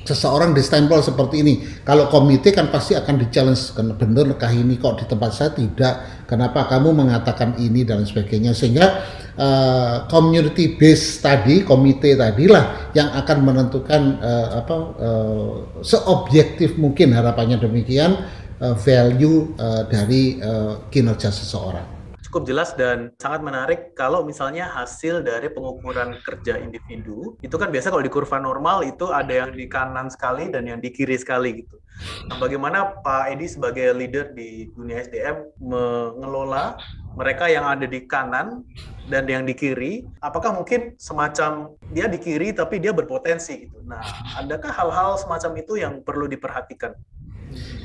seseorang 0.09 0.57
distempel 0.57 1.05
seperti 1.05 1.45
ini. 1.45 1.53
Kalau 1.85 2.09
komite 2.09 2.49
kan 2.49 2.73
pasti 2.73 2.97
akan 2.97 3.21
di-challenge, 3.21 3.77
benarkah 3.93 4.49
ini 4.49 4.81
kok 4.81 4.97
di 4.97 5.05
tempat 5.05 5.29
saya 5.29 5.53
tidak, 5.53 6.25
kenapa 6.25 6.65
kamu 6.65 6.97
mengatakan 6.97 7.53
ini 7.61 7.85
dan 7.85 8.01
sebagainya. 8.01 8.57
Sehingga 8.57 9.05
uh, 9.37 10.09
community 10.09 10.73
base 10.73 11.21
tadi, 11.21 11.61
komite 11.61 12.17
tadilah 12.17 12.89
yang 12.97 13.13
akan 13.13 13.37
menentukan 13.45 14.01
uh, 14.17 14.47
apa 14.65 14.77
uh, 14.97 15.51
seobjektif 15.85 16.81
mungkin 16.81 17.13
harapannya 17.13 17.61
demikian 17.61 18.17
uh, 18.57 18.73
value 18.73 19.53
uh, 19.61 19.85
dari 19.85 20.41
uh, 20.41 20.89
kinerja 20.89 21.29
seseorang. 21.29 21.98
Cukup 22.29 22.45
jelas 22.45 22.77
dan 22.77 23.09
sangat 23.17 23.41
menarik 23.41 23.79
kalau 23.97 24.21
misalnya 24.21 24.69
hasil 24.69 25.25
dari 25.25 25.49
pengukuran 25.49 26.21
kerja 26.21 26.61
individu 26.61 27.33
itu 27.41 27.57
kan 27.57 27.73
biasa 27.73 27.89
kalau 27.89 28.05
di 28.05 28.13
kurva 28.13 28.37
normal 28.37 28.85
itu 28.85 29.09
ada 29.09 29.33
yang 29.33 29.51
di 29.51 29.65
kanan 29.65 30.13
sekali 30.13 30.53
dan 30.53 30.69
yang 30.69 30.77
di 30.77 30.93
kiri 30.93 31.17
sekali 31.17 31.65
gitu. 31.65 31.81
Nah, 32.29 32.37
bagaimana 32.39 33.01
Pak 33.01 33.33
Edi 33.35 33.49
sebagai 33.49 33.91
leader 33.91 34.31
di 34.31 34.71
dunia 34.71 35.03
SDM 35.03 35.57
mengelola 35.59 36.79
mereka 37.17 37.49
yang 37.51 37.67
ada 37.67 37.83
di 37.83 38.05
kanan 38.05 38.63
dan 39.09 39.25
yang 39.25 39.43
di 39.43 39.57
kiri, 39.57 40.05
apakah 40.21 40.53
mungkin 40.53 40.95
semacam 40.95 41.75
dia 41.91 42.05
di 42.05 42.21
kiri 42.21 42.53
tapi 42.53 42.77
dia 42.77 42.93
berpotensi 42.93 43.67
gitu. 43.67 43.81
Nah, 43.83 43.99
adakah 44.37 44.69
hal-hal 44.69 45.17
semacam 45.17 45.51
itu 45.59 45.81
yang 45.81 46.05
perlu 46.05 46.29
diperhatikan? 46.29 46.93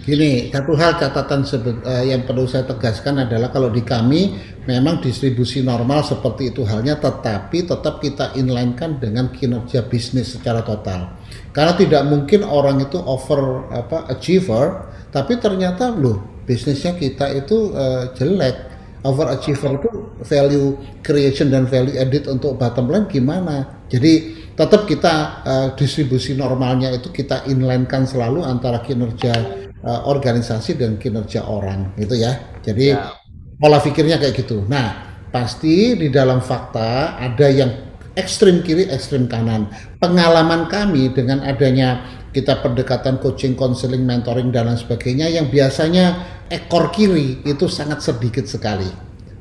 Gini, 0.04 0.52
satu 0.52 0.76
hal 0.76 1.00
catatan 1.00 1.48
uh, 1.48 2.04
yang 2.04 2.28
perlu 2.28 2.44
saya 2.44 2.68
tegaskan 2.68 3.24
adalah 3.24 3.48
kalau 3.48 3.72
di 3.72 3.80
kami 3.80 4.36
memang 4.68 5.00
distribusi 5.00 5.64
normal 5.64 6.04
seperti 6.04 6.52
itu 6.52 6.60
halnya, 6.68 7.00
tetapi 7.00 7.64
tetap 7.64 8.04
kita 8.04 8.36
inlinekan 8.36 9.00
dengan 9.00 9.32
kinerja 9.32 9.88
bisnis 9.88 10.36
secara 10.36 10.60
total. 10.60 11.16
Karena 11.56 11.72
tidak 11.72 12.04
mungkin 12.04 12.44
orang 12.44 12.84
itu 12.84 13.00
over 13.00 13.72
apa 13.72 14.04
achiever, 14.12 14.92
tapi 15.08 15.40
ternyata 15.40 15.88
loh 15.88 16.44
bisnisnya 16.44 17.00
kita 17.00 17.32
itu 17.32 17.72
uh, 17.72 18.12
jelek. 18.12 18.76
Overachiever 19.04 19.84
itu 19.84 19.92
value 20.24 20.80
creation 21.04 21.52
dan 21.52 21.68
value 21.68 21.92
edit 21.92 22.24
untuk 22.24 22.56
bottom 22.56 22.88
line 22.88 23.04
gimana? 23.04 23.84
Jadi 23.84 24.32
tetap 24.56 24.88
kita 24.88 25.44
uh, 25.44 25.68
distribusi 25.76 26.32
normalnya 26.32 26.88
itu 26.88 27.12
kita 27.12 27.44
inlinekan 27.44 28.08
selalu 28.08 28.40
antara 28.40 28.80
kinerja 28.80 29.63
uh, 29.84 30.08
organisasi 30.08 30.80
dan 30.80 30.96
kinerja 30.96 31.44
orang 31.44 31.92
gitu 32.00 32.16
ya. 32.16 32.40
Jadi 32.64 32.96
ya. 32.96 33.12
pola 33.60 33.78
pikirnya 33.78 34.16
kayak 34.16 34.34
gitu. 34.34 34.64
Nah, 34.66 35.20
pasti 35.28 35.94
di 35.94 36.08
dalam 36.08 36.40
fakta 36.40 37.20
ada 37.20 37.46
yang 37.46 37.70
ekstrim 38.16 38.64
kiri, 38.64 38.88
ekstrim 38.88 39.28
kanan. 39.28 39.68
Pengalaman 40.00 40.66
kami 40.66 41.12
dengan 41.12 41.44
adanya 41.44 42.02
kita 42.34 42.64
pendekatan 42.64 43.22
coaching, 43.22 43.54
counseling, 43.54 44.02
mentoring 44.02 44.50
dan 44.50 44.66
lain 44.66 44.78
sebagainya 44.78 45.30
yang 45.30 45.46
biasanya 45.46 46.18
ekor 46.50 46.90
kiri 46.90 47.42
itu 47.46 47.70
sangat 47.70 48.02
sedikit 48.02 48.50
sekali. 48.50 48.90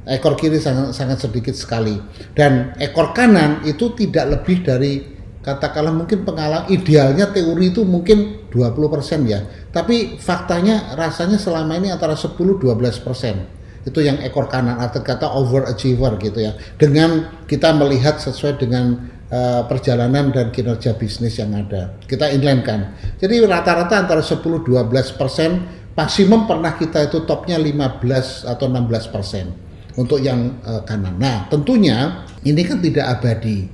Ekor 0.04 0.36
kiri 0.36 0.60
sangat 0.60 0.92
sangat 0.92 1.24
sedikit 1.24 1.56
sekali 1.56 1.96
dan 2.36 2.76
ekor 2.76 3.16
kanan 3.16 3.64
itu 3.64 3.96
tidak 3.96 4.36
lebih 4.36 4.60
dari 4.60 5.13
katakanlah 5.44 5.92
mungkin 5.92 6.24
pengalaman 6.24 6.72
idealnya 6.72 7.30
teori 7.30 7.76
itu 7.76 7.84
mungkin 7.84 8.48
20% 8.50 9.28
ya. 9.28 9.44
Tapi 9.70 10.18
faktanya 10.18 10.96
rasanya 10.96 11.36
selama 11.36 11.78
ini 11.78 11.92
antara 11.92 12.16
10-12% 12.16 13.84
itu 13.84 14.00
yang 14.00 14.16
ekor 14.24 14.48
kanan 14.48 14.80
atau 14.80 15.04
kata 15.04 15.28
overachiever 15.28 16.16
gitu 16.24 16.40
ya. 16.40 16.56
Dengan 16.80 17.44
kita 17.44 17.76
melihat 17.76 18.24
sesuai 18.24 18.56
dengan 18.56 19.12
uh, 19.28 19.68
perjalanan 19.68 20.32
dan 20.32 20.56
kinerja 20.56 20.96
bisnis 20.96 21.36
yang 21.36 21.52
ada. 21.52 22.00
Kita 22.08 22.32
inline 22.32 22.64
kan. 22.64 22.96
Jadi 23.20 23.44
rata-rata 23.44 24.08
antara 24.08 24.24
10-12% 24.24 25.94
maksimum 25.94 26.48
pernah 26.48 26.74
kita 26.80 27.12
itu 27.12 27.28
topnya 27.28 27.60
15 27.60 28.48
atau 28.48 28.66
16% 28.72 30.00
untuk 30.00 30.24
yang 30.24 30.64
uh, 30.64 30.82
kanan. 30.88 31.20
Nah, 31.20 31.52
tentunya 31.52 32.24
ini 32.48 32.62
kan 32.64 32.80
tidak 32.80 33.20
abadi. 33.20 33.68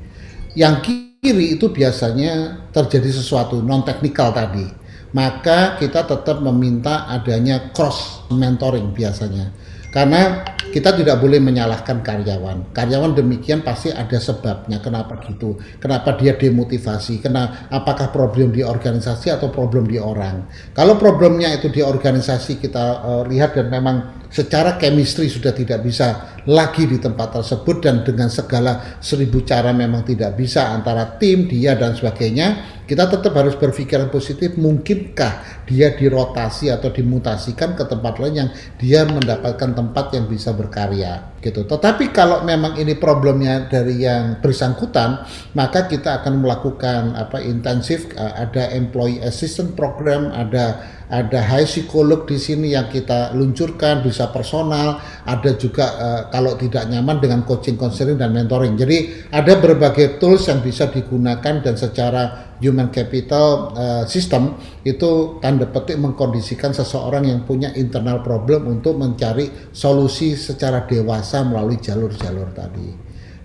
Yang 0.58 0.76
kiri 1.20 1.60
itu 1.60 1.68
biasanya 1.68 2.64
terjadi 2.72 3.12
sesuatu 3.12 3.60
non 3.60 3.84
teknikal 3.84 4.32
tadi 4.32 4.64
maka 5.12 5.76
kita 5.76 6.08
tetap 6.08 6.40
meminta 6.40 7.12
adanya 7.12 7.76
cross 7.76 8.24
mentoring 8.32 8.96
biasanya 8.96 9.52
karena 9.90 10.46
kita 10.70 10.94
tidak 10.94 11.18
boleh 11.18 11.42
menyalahkan 11.42 12.06
karyawan. 12.06 12.70
Karyawan 12.78 13.18
demikian 13.18 13.66
pasti 13.66 13.90
ada 13.90 14.22
sebabnya 14.22 14.78
kenapa 14.78 15.18
gitu. 15.26 15.58
Kenapa 15.82 16.14
dia 16.14 16.38
demotivasi? 16.38 17.26
Kena 17.26 17.66
apakah 17.74 18.14
problem 18.14 18.54
di 18.54 18.62
organisasi 18.62 19.34
atau 19.34 19.50
problem 19.50 19.90
di 19.90 19.98
orang? 19.98 20.46
Kalau 20.78 20.94
problemnya 21.02 21.50
itu 21.58 21.74
di 21.74 21.82
organisasi 21.82 22.62
kita 22.62 23.02
uh, 23.02 23.24
lihat 23.26 23.58
dan 23.58 23.74
memang 23.74 24.29
secara 24.30 24.78
chemistry 24.78 25.26
sudah 25.26 25.54
tidak 25.54 25.82
bisa 25.82 26.38
lagi 26.46 26.86
di 26.86 27.02
tempat 27.02 27.42
tersebut 27.42 27.82
dan 27.82 28.06
dengan 28.06 28.30
segala 28.30 28.98
seribu 29.02 29.42
cara 29.46 29.74
memang 29.74 30.06
tidak 30.06 30.38
bisa 30.38 30.70
antara 30.74 31.18
tim 31.18 31.50
dia 31.50 31.78
dan 31.78 31.98
sebagainya 31.98 32.82
kita 32.90 33.06
tetap 33.06 33.34
harus 33.38 33.54
berpikiran 33.58 34.10
positif 34.10 34.58
mungkinkah 34.58 35.66
dia 35.70 35.94
dirotasi 35.94 36.74
atau 36.74 36.90
dimutasikan 36.90 37.78
ke 37.78 37.86
tempat 37.86 38.18
lain 38.18 38.36
yang 38.46 38.50
dia 38.82 39.06
mendapatkan 39.06 39.78
tempat 39.78 40.14
yang 40.18 40.26
bisa 40.26 40.54
berkarya 40.54 41.29
gitu. 41.40 41.66
Tetapi 41.66 42.12
kalau 42.12 42.44
memang 42.44 42.76
ini 42.76 42.96
problemnya 42.96 43.68
dari 43.68 44.04
yang 44.04 44.40
bersangkutan 44.44 45.24
maka 45.56 45.88
kita 45.88 46.24
akan 46.24 46.44
melakukan 46.44 47.16
apa 47.16 47.40
intensif 47.44 48.12
eh, 48.14 48.34
ada 48.36 48.72
employee 48.76 49.24
assistance 49.24 49.74
program 49.76 50.32
ada 50.32 51.00
ada 51.10 51.42
high 51.42 51.66
psikolog 51.66 52.30
di 52.30 52.38
sini 52.38 52.78
yang 52.78 52.86
kita 52.86 53.34
luncurkan 53.34 54.06
bisa 54.06 54.30
personal 54.30 55.02
ada 55.26 55.58
juga 55.58 55.86
uh, 55.98 56.22
kalau 56.30 56.54
tidak 56.54 56.86
nyaman 56.86 57.18
dengan 57.18 57.42
coaching 57.50 57.76
counseling 57.82 58.16
dan 58.16 58.30
mentoring. 58.30 58.78
Jadi 58.78 59.26
ada 59.34 59.58
berbagai 59.58 60.22
tools 60.22 60.46
yang 60.46 60.62
bisa 60.62 60.86
digunakan 60.94 61.66
dan 61.66 61.74
secara 61.74 62.49
human 62.64 62.92
capital 62.92 63.76
uh, 63.76 64.04
system 64.08 64.56
itu 64.88 65.42
tanda 65.44 65.68
petik 65.68 66.00
mengkondisikan 66.00 66.72
seseorang 66.72 67.28
yang 67.28 67.44
punya 67.44 67.72
internal 67.76 68.24
problem 68.24 68.68
untuk 68.68 68.96
mencari 68.96 69.72
solusi 69.76 70.36
secara 70.40 70.88
dewasa 70.88 71.44
melalui 71.44 71.80
jalur-jalur 71.80 72.52
tadi. 72.56 72.90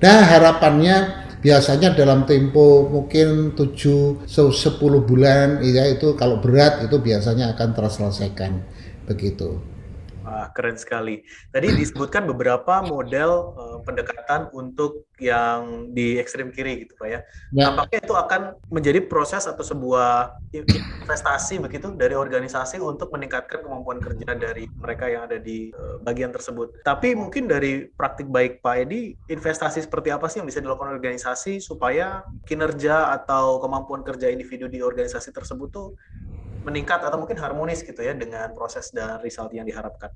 Nah 0.03 0.21
harapannya 0.23 1.27
biasanya 1.41 1.93
dalam 1.93 2.25
tempo 2.25 2.89
mungkin 2.89 3.53
7 3.53 4.25
10 4.25 5.09
bulan 5.09 5.61
ya 5.61 5.85
itu 5.91 6.17
kalau 6.17 6.41
berat 6.41 6.85
itu 6.87 6.97
biasanya 7.03 7.53
akan 7.57 7.69
terselesaikan 7.77 8.53
begitu. 9.05 9.74
Wah, 10.35 10.51
keren 10.51 10.75
sekali. 10.75 11.23
Tadi 11.55 11.71
disebutkan 11.79 12.27
beberapa 12.27 12.83
model 12.83 13.55
uh, 13.55 13.79
pendekatan 13.87 14.51
untuk 14.51 15.07
yang 15.23 15.95
di 15.95 16.19
ekstrem 16.19 16.51
kiri 16.51 16.83
gitu 16.83 16.99
Pak 16.99 17.07
ya. 17.07 17.21
ya. 17.55 17.71
Nampaknya 17.71 18.03
itu 18.03 18.15
akan 18.19 18.59
menjadi 18.67 18.99
proses 19.07 19.47
atau 19.47 19.63
sebuah 19.63 20.35
investasi 20.51 21.63
begitu 21.63 21.95
dari 21.95 22.19
organisasi 22.19 22.83
untuk 22.83 23.15
meningkatkan 23.15 23.63
kemampuan 23.63 24.03
kerja 24.03 24.35
dari 24.35 24.67
mereka 24.75 25.07
yang 25.07 25.31
ada 25.31 25.39
di 25.39 25.71
uh, 25.71 26.03
bagian 26.03 26.35
tersebut. 26.35 26.83
Tapi 26.83 27.15
mungkin 27.15 27.47
dari 27.47 27.87
praktik 27.87 28.27
baik 28.27 28.59
Pak 28.59 28.75
Edi, 28.91 29.15
investasi 29.31 29.87
seperti 29.87 30.11
apa 30.11 30.27
sih 30.27 30.43
yang 30.43 30.51
bisa 30.51 30.59
dilakukan 30.59 30.99
organisasi 30.99 31.63
supaya 31.63 32.27
kinerja 32.43 33.15
atau 33.15 33.63
kemampuan 33.63 34.03
kerja 34.03 34.35
individu 34.35 34.67
di 34.67 34.83
organisasi 34.83 35.31
tersebut 35.31 35.71
tuh 35.71 35.95
meningkat 36.65 37.05
atau 37.05 37.21
mungkin 37.21 37.37
harmonis 37.37 37.85
gitu 37.85 38.01
ya 38.01 38.17
dengan 38.17 38.51
proses 38.57 38.91
dan 38.91 39.21
result 39.21 39.53
yang 39.53 39.69
diharapkan. 39.69 40.11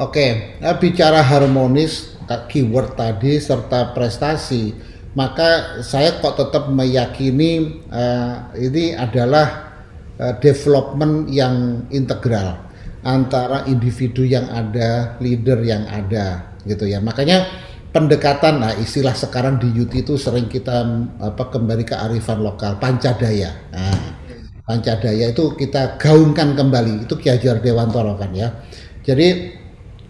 Oke, 0.00 0.56
nah 0.62 0.74
bicara 0.80 1.20
harmonis 1.20 2.16
keyword 2.48 2.96
tadi 2.96 3.36
serta 3.36 3.92
prestasi, 3.92 4.72
maka 5.12 5.82
saya 5.82 6.22
kok 6.22 6.38
tetap 6.38 6.70
meyakini 6.70 7.82
uh, 7.90 8.54
ini 8.54 8.94
adalah 8.94 9.74
uh, 10.16 10.34
development 10.38 11.28
yang 11.28 11.84
integral 11.90 12.70
antara 13.02 13.66
individu 13.66 14.24
yang 14.24 14.48
ada, 14.48 15.16
leader 15.18 15.60
yang 15.64 15.84
ada, 15.88 16.56
gitu 16.64 16.86
ya. 16.86 17.00
Makanya 17.00 17.48
pendekatan, 17.90 18.62
nah 18.62 18.72
istilah 18.76 19.16
sekarang 19.16 19.58
di 19.58 19.72
UT 19.74 19.90
itu 19.90 20.14
sering 20.20 20.46
kita 20.46 20.84
apa 21.18 21.44
kembali 21.50 21.84
ke 21.84 21.96
arifan 21.96 22.40
lokal, 22.44 22.76
pancadaya. 22.78 23.50
Nah, 23.72 24.19
Pancadaya 24.70 25.34
itu 25.34 25.58
kita 25.58 25.98
gaungkan 25.98 26.54
kembali. 26.54 27.10
Itu 27.10 27.18
Ki 27.18 27.26
Hajar 27.26 27.58
Dewantoro 27.58 28.14
kan 28.14 28.30
ya. 28.30 28.54
Jadi 29.02 29.58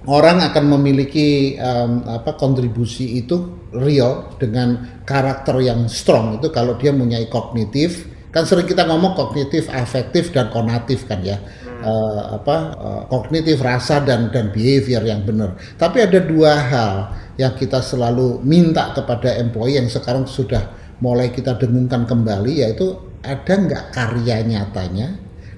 orang 0.05 0.45
akan 0.45 0.77
memiliki 0.77 1.57
um, 1.57 2.05
apa 2.05 2.37
kontribusi 2.37 3.25
itu 3.25 3.65
real 3.73 4.37
dengan 4.37 5.01
karakter 5.09 5.57
yang 5.65 5.89
strong. 5.89 6.37
Itu 6.37 6.53
kalau 6.53 6.77
dia 6.77 6.93
mempunyai 6.93 7.33
kognitif 7.33 8.05
kan 8.29 8.45
sering 8.45 8.69
kita 8.69 8.85
ngomong 8.85 9.17
kognitif 9.17 9.73
afektif 9.73 10.29
dan 10.29 10.53
konatif 10.53 11.09
kan 11.09 11.25
ya. 11.25 11.41
Uh, 11.81 12.37
apa 12.37 12.57
uh, 12.77 13.03
kognitif 13.09 13.65
rasa 13.65 14.05
dan 14.05 14.29
dan 14.29 14.53
behavior 14.53 15.01
yang 15.01 15.25
benar. 15.25 15.57
Tapi 15.81 16.05
ada 16.05 16.21
dua 16.21 16.53
hal 16.69 16.95
yang 17.41 17.57
kita 17.57 17.81
selalu 17.81 18.45
minta 18.45 18.93
kepada 18.93 19.41
employee 19.41 19.81
yang 19.81 19.89
sekarang 19.89 20.29
sudah 20.29 20.69
mulai 21.01 21.33
kita 21.33 21.57
dengungkan 21.57 22.05
kembali 22.05 22.61
yaitu 22.61 23.10
ada 23.21 23.53
nggak 23.53 23.85
karya 23.93 24.43
nyatanya? 24.45 25.09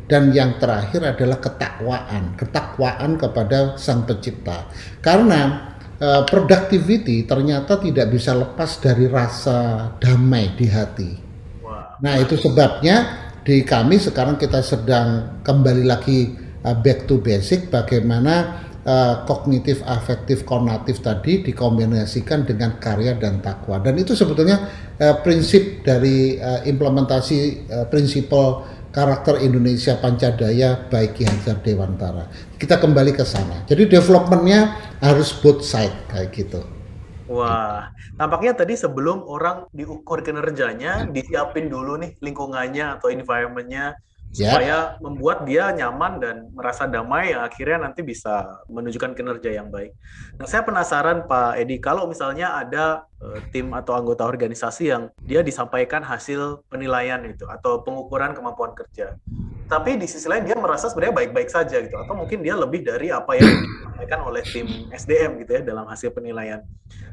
Dan 0.07 0.35
yang 0.35 0.61
terakhir 0.61 1.17
adalah 1.17 1.41
ketakwaan 1.41 2.37
ketakwaan 2.37 3.17
kepada 3.17 3.79
sang 3.81 4.05
pencipta. 4.05 4.69
Karena 5.01 5.73
uh, 6.03 6.23
productivity 6.27 7.25
ternyata 7.25 7.79
tidak 7.79 8.13
bisa 8.13 8.35
lepas 8.35 8.83
dari 8.83 9.07
rasa 9.09 9.89
damai 10.03 10.53
di 10.59 10.67
hati. 10.69 11.11
Nah 12.03 12.19
itu 12.19 12.35
sebabnya 12.35 13.31
di 13.47 13.63
kami 13.63 14.03
sekarang 14.03 14.37
kita 14.37 14.61
sedang 14.61 15.41
kembali 15.47 15.87
lagi 15.87 16.35
uh, 16.67 16.75
back 16.75 17.07
to 17.07 17.23
basic 17.23 17.71
bagaimana 17.71 18.67
uh, 18.87 19.25
kognitif, 19.27 19.83
afektif, 19.87 20.43
konatif 20.47 21.03
tadi 21.03 21.43
dikombinasikan 21.43 22.47
dengan 22.47 22.79
karya 22.79 23.19
dan 23.19 23.43
takwa. 23.43 23.79
Dan 23.83 23.99
itu 23.99 24.15
sebetulnya 24.15 24.69
uh, 24.99 25.23
prinsip 25.23 25.83
dari 25.87 26.39
uh, 26.39 26.63
implementasi 26.67 27.39
uh, 27.71 27.87
prinsipal 27.89 28.67
karakter 28.93 29.41
Indonesia 29.41 29.97
Pancadaya 29.97 30.87
baik 30.93 31.17
Ki 31.17 31.25
Hajar 31.25 31.65
Dewantara. 31.65 32.29
Kita 32.61 32.77
kembali 32.77 33.17
ke 33.17 33.25
sana. 33.25 33.65
Jadi 33.65 33.89
developmentnya 33.89 34.77
harus 35.01 35.33
both 35.33 35.65
side 35.65 36.13
kayak 36.13 36.31
gitu. 36.37 36.61
Wah, 37.33 37.89
tampaknya 38.21 38.53
tadi 38.53 38.77
sebelum 38.77 39.25
orang 39.25 39.65
diukur 39.73 40.21
kinerjanya, 40.21 41.09
disiapin 41.09 41.73
dulu 41.73 41.97
nih 41.97 42.21
lingkungannya 42.21 43.01
atau 43.01 43.09
environmentnya 43.09 43.97
Ya. 44.33 44.57
supaya 44.57 44.79
membuat 45.05 45.45
dia 45.45 45.69
nyaman 45.77 46.17
dan 46.17 46.37
merasa 46.57 46.89
damai 46.89 47.37
yang 47.37 47.45
akhirnya 47.45 47.85
nanti 47.85 48.01
bisa 48.01 48.65
menunjukkan 48.65 49.13
kinerja 49.13 49.61
yang 49.61 49.69
baik. 49.69 49.93
Nah, 50.41 50.49
saya 50.49 50.65
penasaran 50.65 51.29
Pak 51.29 51.61
Edi 51.61 51.77
kalau 51.77 52.09
misalnya 52.09 52.57
ada 52.57 53.05
tim 53.55 53.71
atau 53.73 53.95
anggota 53.95 54.27
organisasi 54.27 54.91
yang 54.91 55.09
dia 55.23 55.41
disampaikan 55.41 56.03
hasil 56.03 56.67
penilaian 56.67 57.23
itu 57.27 57.47
atau 57.47 57.81
pengukuran 57.87 58.35
kemampuan 58.35 58.75
kerja. 58.75 59.17
Tapi 59.71 59.97
di 59.97 60.05
sisi 60.05 60.29
lain 60.29 60.45
dia 60.45 60.59
merasa 60.59 60.93
sebenarnya 60.93 61.17
baik-baik 61.17 61.49
saja 61.49 61.81
gitu 61.81 61.97
atau 61.97 62.13
mungkin 62.13 62.45
dia 62.45 62.59
lebih 62.59 62.85
dari 62.85 63.09
apa 63.09 63.39
yang 63.39 63.49
disampaikan 63.49 64.21
oleh 64.27 64.43
tim 64.45 64.69
SDM 64.93 65.41
gitu 65.41 65.51
ya 65.57 65.63
dalam 65.65 65.87
hasil 65.89 66.13
penilaian. 66.13 66.61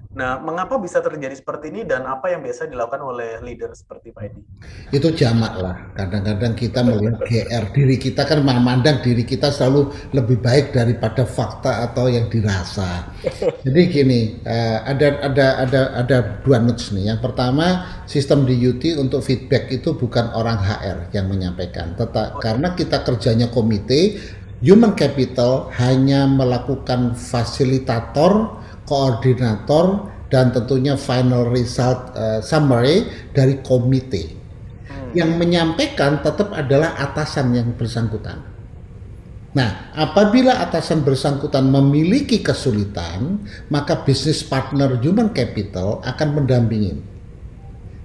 Nah, 0.10 0.42
mengapa 0.42 0.82
bisa 0.82 1.06
terjadi 1.06 1.38
seperti 1.38 1.70
ini 1.70 1.86
dan 1.86 2.02
apa 2.10 2.34
yang 2.34 2.42
biasa 2.42 2.66
dilakukan 2.66 2.98
oleh 2.98 3.38
leader 3.46 3.70
seperti 3.78 4.10
Pak 4.10 4.24
Edi? 4.26 4.42
Itu 4.90 5.14
jamak 5.14 5.54
lah. 5.62 5.78
Kadang-kadang 5.94 6.58
kita 6.58 6.82
melihat 6.82 7.22
GR 7.30 7.66
diri 7.78 8.02
kita 8.02 8.26
kan 8.26 8.42
memandang 8.42 9.06
diri 9.06 9.22
kita 9.22 9.54
selalu 9.54 9.94
lebih 10.18 10.42
baik 10.42 10.74
daripada 10.74 11.30
fakta 11.30 11.86
atau 11.86 12.10
yang 12.10 12.26
dirasa. 12.26 13.06
Jadi 13.70 13.82
gini, 13.86 14.42
uh, 14.50 14.82
ada 14.90 15.30
ada 15.30 15.48
ada 15.62 15.82
ada 16.06 16.40
dua 16.42 16.64
notes 16.64 16.96
nih. 16.96 17.12
Yang 17.12 17.30
pertama, 17.30 17.86
sistem 18.08 18.48
di 18.48 18.56
UT 18.56 18.82
untuk 18.96 19.20
feedback 19.22 19.68
itu 19.70 19.94
bukan 19.94 20.32
orang 20.32 20.60
HR 20.60 21.12
yang 21.12 21.28
menyampaikan, 21.28 21.94
tetap 22.00 22.40
karena 22.40 22.74
kita 22.74 23.04
kerjanya 23.04 23.52
komite, 23.52 24.18
human 24.64 24.96
capital 24.96 25.70
hanya 25.78 26.26
melakukan 26.26 27.14
fasilitator 27.14 28.60
koordinator 28.90 30.10
dan 30.34 30.50
tentunya 30.50 30.98
final 30.98 31.46
result 31.54 32.10
uh, 32.18 32.42
summary 32.42 33.06
dari 33.38 33.62
komite. 33.62 34.34
Hmm. 34.90 35.14
Yang 35.14 35.32
menyampaikan 35.38 36.26
tetap 36.26 36.50
adalah 36.58 36.98
atasan 36.98 37.54
yang 37.54 37.78
bersangkutan. 37.78 38.49
Nah, 39.50 39.90
apabila 39.98 40.62
atasan 40.62 41.02
bersangkutan 41.02 41.74
memiliki 41.74 42.46
kesulitan, 42.46 43.50
maka 43.74 44.06
bisnis 44.06 44.46
partner 44.46 45.02
human 45.02 45.34
capital 45.34 46.06
akan 46.06 46.30
mendampingi. 46.38 46.94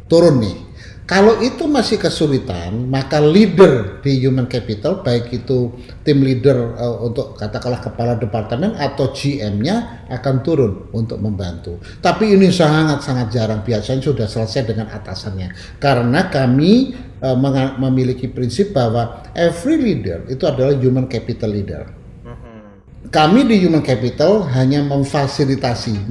Turun 0.08 0.40
nih, 0.40 0.56
kalau 1.04 1.36
itu 1.44 1.68
masih 1.68 2.00
kesulitan, 2.00 2.88
maka 2.88 3.20
leader 3.20 4.00
di 4.00 4.24
human 4.24 4.48
capital, 4.48 5.04
baik 5.04 5.36
itu 5.36 5.68
tim 6.00 6.24
leader 6.24 6.80
uh, 6.80 7.04
untuk 7.04 7.36
katakanlah 7.36 7.84
kepala 7.84 8.16
departemen 8.16 8.72
atau 8.72 9.12
GM-nya 9.12 10.08
akan 10.08 10.40
turun 10.40 10.88
untuk 10.96 11.20
membantu. 11.20 11.76
Tapi 12.00 12.32
ini 12.32 12.48
sangat-sangat 12.48 13.28
jarang. 13.28 13.60
Biasanya 13.60 14.00
sudah 14.00 14.24
selesai 14.24 14.64
dengan 14.64 14.88
atasannya. 14.88 15.76
Karena 15.76 16.32
kami 16.32 16.96
uh, 17.20 17.36
memiliki 17.76 18.24
prinsip 18.32 18.72
bahwa 18.72 19.28
every 19.36 19.76
leader 19.76 20.24
itu 20.32 20.48
adalah 20.48 20.72
human 20.72 21.04
capital 21.04 21.52
leader. 21.52 21.84
Mm-hmm. 22.24 23.12
Kami 23.12 23.44
di 23.44 23.60
human 23.60 23.84
capital 23.84 24.48
hanya 24.56 24.80
memfasilitasi, 24.80 26.08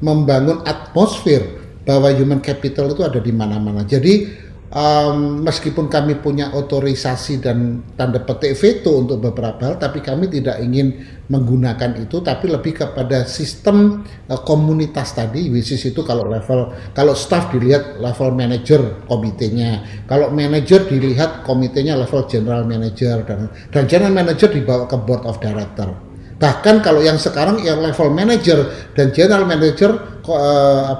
membangun 0.00 0.64
atmosfer 0.64 1.59
bahwa 1.84 2.12
human 2.12 2.40
capital 2.44 2.92
itu 2.92 3.02
ada 3.02 3.20
di 3.20 3.32
mana-mana. 3.32 3.84
Jadi 3.84 4.28
um, 4.70 5.42
meskipun 5.42 5.90
kami 5.90 6.18
punya 6.18 6.54
otorisasi 6.54 7.42
dan 7.42 7.82
tanda 7.94 8.22
petik 8.22 8.54
veto 8.56 9.02
untuk 9.02 9.18
beberapa 9.30 9.70
hal, 9.70 9.74
tapi 9.78 10.00
kami 10.00 10.30
tidak 10.30 10.62
ingin 10.62 10.94
menggunakan 11.30 11.94
itu, 12.02 12.22
tapi 12.22 12.50
lebih 12.50 12.74
kepada 12.74 13.26
sistem 13.26 14.02
uh, 14.30 14.40
komunitas 14.42 15.14
tadi, 15.14 15.50
which 15.50 15.70
itu 15.74 16.00
kalau 16.02 16.26
level, 16.26 16.74
kalau 16.94 17.14
staff 17.14 17.50
dilihat 17.54 17.98
level 17.98 18.34
manager 18.34 19.04
komitenya, 19.06 19.84
kalau 20.06 20.30
manager 20.30 20.86
dilihat 20.86 21.46
komitenya 21.46 21.98
level 21.98 22.26
general 22.26 22.66
manager 22.66 23.22
dan 23.26 23.50
dan 23.70 23.82
general 23.86 24.14
manager 24.14 24.50
dibawa 24.50 24.86
ke 24.86 24.96
board 24.98 25.22
of 25.26 25.38
director 25.38 26.10
Bahkan 26.40 26.80
kalau 26.80 27.04
yang 27.04 27.20
sekarang 27.20 27.60
yang 27.60 27.84
level 27.84 28.08
manager 28.08 28.64
dan 28.96 29.12
general 29.12 29.44
manager 29.44 30.19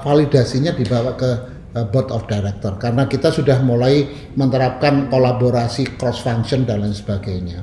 validasinya 0.00 0.72
dibawa 0.74 1.14
ke 1.14 1.30
uh, 1.74 1.86
board 1.90 2.10
of 2.10 2.26
director 2.26 2.74
karena 2.78 3.06
kita 3.06 3.30
sudah 3.30 3.62
mulai 3.62 4.06
menerapkan 4.34 5.06
kolaborasi 5.10 5.98
cross 5.98 6.22
function 6.22 6.66
dan 6.66 6.82
lain 6.82 6.94
sebagainya. 6.94 7.62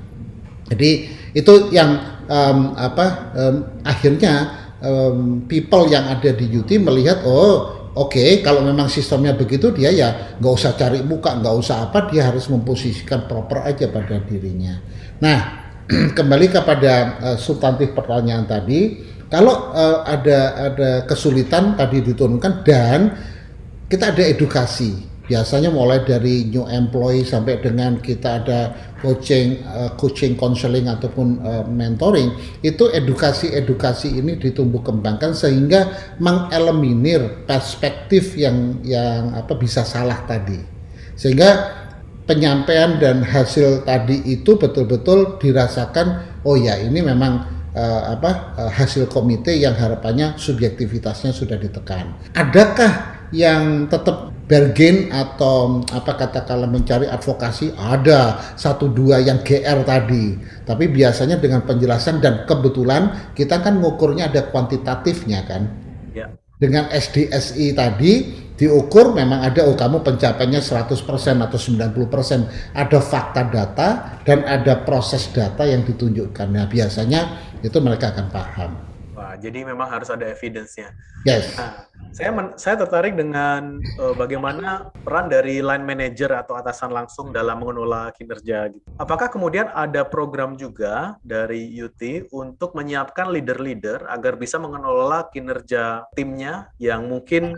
Jadi 0.68 1.08
itu 1.32 1.54
yang 1.72 1.96
um, 2.28 2.76
apa 2.76 3.32
um, 3.36 3.56
akhirnya 3.88 4.34
um, 4.84 5.48
people 5.48 5.88
yang 5.88 6.12
ada 6.12 6.36
di 6.36 6.52
UT 6.52 6.68
melihat 6.84 7.24
oh 7.24 7.90
oke 7.96 8.12
okay, 8.12 8.44
kalau 8.44 8.60
memang 8.68 8.92
sistemnya 8.92 9.32
begitu 9.32 9.72
dia 9.72 9.90
ya 9.96 10.36
nggak 10.36 10.54
usah 10.54 10.76
cari 10.76 11.00
muka 11.08 11.40
nggak 11.40 11.56
usah 11.56 11.88
apa 11.88 12.12
dia 12.12 12.28
harus 12.28 12.52
memposisikan 12.52 13.32
proper 13.32 13.64
aja 13.64 13.88
pada 13.88 14.20
dirinya. 14.28 14.76
Nah 15.24 15.68
kembali 16.18 16.52
kepada 16.52 16.94
uh, 17.24 17.38
substantif 17.40 17.96
pertanyaan 17.96 18.44
tadi, 18.44 19.08
kalau 19.28 19.76
uh, 19.76 20.08
ada 20.08 20.72
ada 20.72 20.90
kesulitan 21.04 21.76
tadi 21.76 22.00
diturunkan 22.00 22.64
dan 22.64 23.00
kita 23.92 24.16
ada 24.16 24.24
edukasi. 24.24 25.04
Biasanya 25.28 25.68
mulai 25.76 26.08
dari 26.08 26.48
new 26.48 26.64
employee 26.64 27.28
sampai 27.28 27.60
dengan 27.60 28.00
kita 28.00 28.40
ada 28.40 28.60
coaching, 29.04 29.60
uh, 29.68 29.92
coaching, 30.00 30.40
counseling 30.40 30.88
ataupun 30.88 31.44
uh, 31.44 31.68
mentoring, 31.68 32.32
itu 32.64 32.88
edukasi-edukasi 32.88 34.16
ini 34.16 34.40
ditumbuh 34.40 34.80
kembangkan 34.80 35.36
sehingga 35.36 36.16
mengeliminir 36.24 37.44
perspektif 37.44 38.40
yang 38.40 38.80
yang 38.88 39.36
apa 39.36 39.52
bisa 39.60 39.84
salah 39.84 40.24
tadi. 40.24 40.64
Sehingga 41.20 41.76
penyampaian 42.24 42.96
dan 42.96 43.20
hasil 43.20 43.84
tadi 43.84 44.24
itu 44.32 44.56
betul-betul 44.56 45.44
dirasakan 45.44 46.40
oh 46.48 46.56
ya 46.56 46.80
ini 46.80 47.04
memang 47.04 47.57
uh, 47.78 48.18
apa 48.18 48.58
uh, 48.58 48.72
hasil 48.74 49.06
komite 49.06 49.54
yang 49.54 49.78
harapannya 49.78 50.34
subjektivitasnya 50.42 51.30
sudah 51.30 51.62
ditekan. 51.62 52.18
Adakah 52.34 53.22
yang 53.30 53.86
tetap 53.92 54.34
bergen 54.48 55.12
atau 55.12 55.84
apa 55.92 56.16
kata 56.16 56.48
kalau 56.48 56.72
mencari 56.72 57.04
advokasi 57.04 57.76
ada 57.76 58.40
satu 58.56 58.88
dua 58.88 59.20
yang 59.20 59.44
GR 59.44 59.84
tadi 59.84 60.40
tapi 60.64 60.88
biasanya 60.88 61.36
dengan 61.36 61.68
penjelasan 61.68 62.24
dan 62.24 62.48
kebetulan 62.48 63.36
kita 63.36 63.60
kan 63.60 63.84
ngukurnya 63.84 64.32
ada 64.32 64.48
kuantitatifnya 64.48 65.44
kan 65.44 65.68
ya. 66.16 66.32
dengan 66.56 66.88
SDSI 66.88 67.76
tadi 67.76 68.14
diukur 68.58 69.14
memang 69.14 69.46
ada 69.46 69.70
oh 69.70 69.78
kamu 69.78 70.02
pencapaiannya 70.02 70.62
100% 70.66 70.98
atau 71.46 71.58
90% 71.62 72.74
ada 72.74 73.00
fakta 73.00 73.42
data 73.48 73.90
dan 74.26 74.42
ada 74.44 74.82
proses 74.82 75.30
data 75.30 75.62
yang 75.64 75.86
ditunjukkan 75.86 76.48
nah 76.50 76.66
biasanya 76.66 77.54
itu 77.62 77.78
mereka 77.78 78.12
akan 78.18 78.28
paham 78.34 78.72
Wah, 79.18 79.34
jadi 79.34 79.66
memang 79.66 79.90
harus 79.90 80.14
ada 80.14 80.30
evidence-nya. 80.30 80.94
Yes. 81.26 81.58
Nah, 81.58 81.90
saya 82.14 82.30
men 82.30 82.54
saya 82.54 82.78
tertarik 82.78 83.18
dengan 83.18 83.82
uh, 83.98 84.14
bagaimana 84.14 84.94
peran 85.02 85.26
dari 85.26 85.58
line 85.58 85.82
manager 85.82 86.38
atau 86.38 86.54
atasan 86.54 86.94
langsung 86.94 87.34
dalam 87.34 87.58
mengelola 87.58 88.14
kinerja 88.14 88.70
gitu. 88.70 88.86
Apakah 89.02 89.34
kemudian 89.34 89.74
ada 89.74 90.06
program 90.06 90.54
juga 90.54 91.18
dari 91.26 91.66
UT 91.82 92.30
untuk 92.30 92.78
menyiapkan 92.78 93.34
leader-leader 93.34 94.06
agar 94.06 94.38
bisa 94.38 94.62
mengelola 94.62 95.26
kinerja 95.34 96.06
timnya 96.14 96.70
yang 96.78 97.10
mungkin 97.10 97.58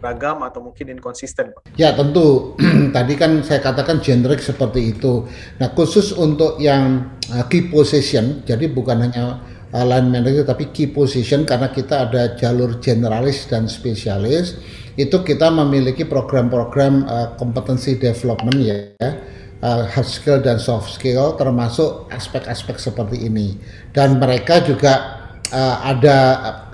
beragam 0.00 0.40
atau 0.40 0.64
mungkin 0.64 0.88
inkonsisten? 0.96 1.52
Ya, 1.76 1.92
tentu. 1.92 2.56
Tadi 2.96 3.14
kan 3.20 3.44
saya 3.44 3.60
katakan 3.60 4.00
generik 4.00 4.40
seperti 4.40 4.96
itu. 4.96 5.28
Nah, 5.60 5.70
khusus 5.76 6.16
untuk 6.16 6.56
yang 6.56 7.14
uh, 7.28 7.44
key 7.46 7.68
position, 7.68 8.40
jadi 8.48 8.66
bukan 8.72 9.04
hanya 9.04 9.44
uh, 9.74 9.84
line 9.86 10.10
manager 10.10 10.46
tapi 10.46 10.70
key 10.74 10.90
position 10.90 11.46
karena 11.46 11.70
kita 11.70 12.10
ada 12.10 12.34
jalur 12.34 12.78
generalis 12.82 13.46
dan 13.46 13.70
spesialis 13.70 14.58
itu 14.98 15.22
kita 15.22 15.48
memiliki 15.48 16.04
program-program 16.04 17.06
uh, 17.06 17.28
kompetensi 17.38 17.96
development 17.96 18.58
ya 18.58 18.76
uh, 19.62 19.86
hard 19.86 20.08
skill 20.08 20.38
dan 20.42 20.58
soft 20.58 20.90
skill 20.98 21.38
termasuk 21.38 22.10
aspek-aspek 22.10 22.76
seperti 22.76 23.26
ini 23.30 23.56
dan 23.94 24.18
mereka 24.18 24.60
juga 24.60 25.19
uh, 25.50 25.76
ada 25.84 26.16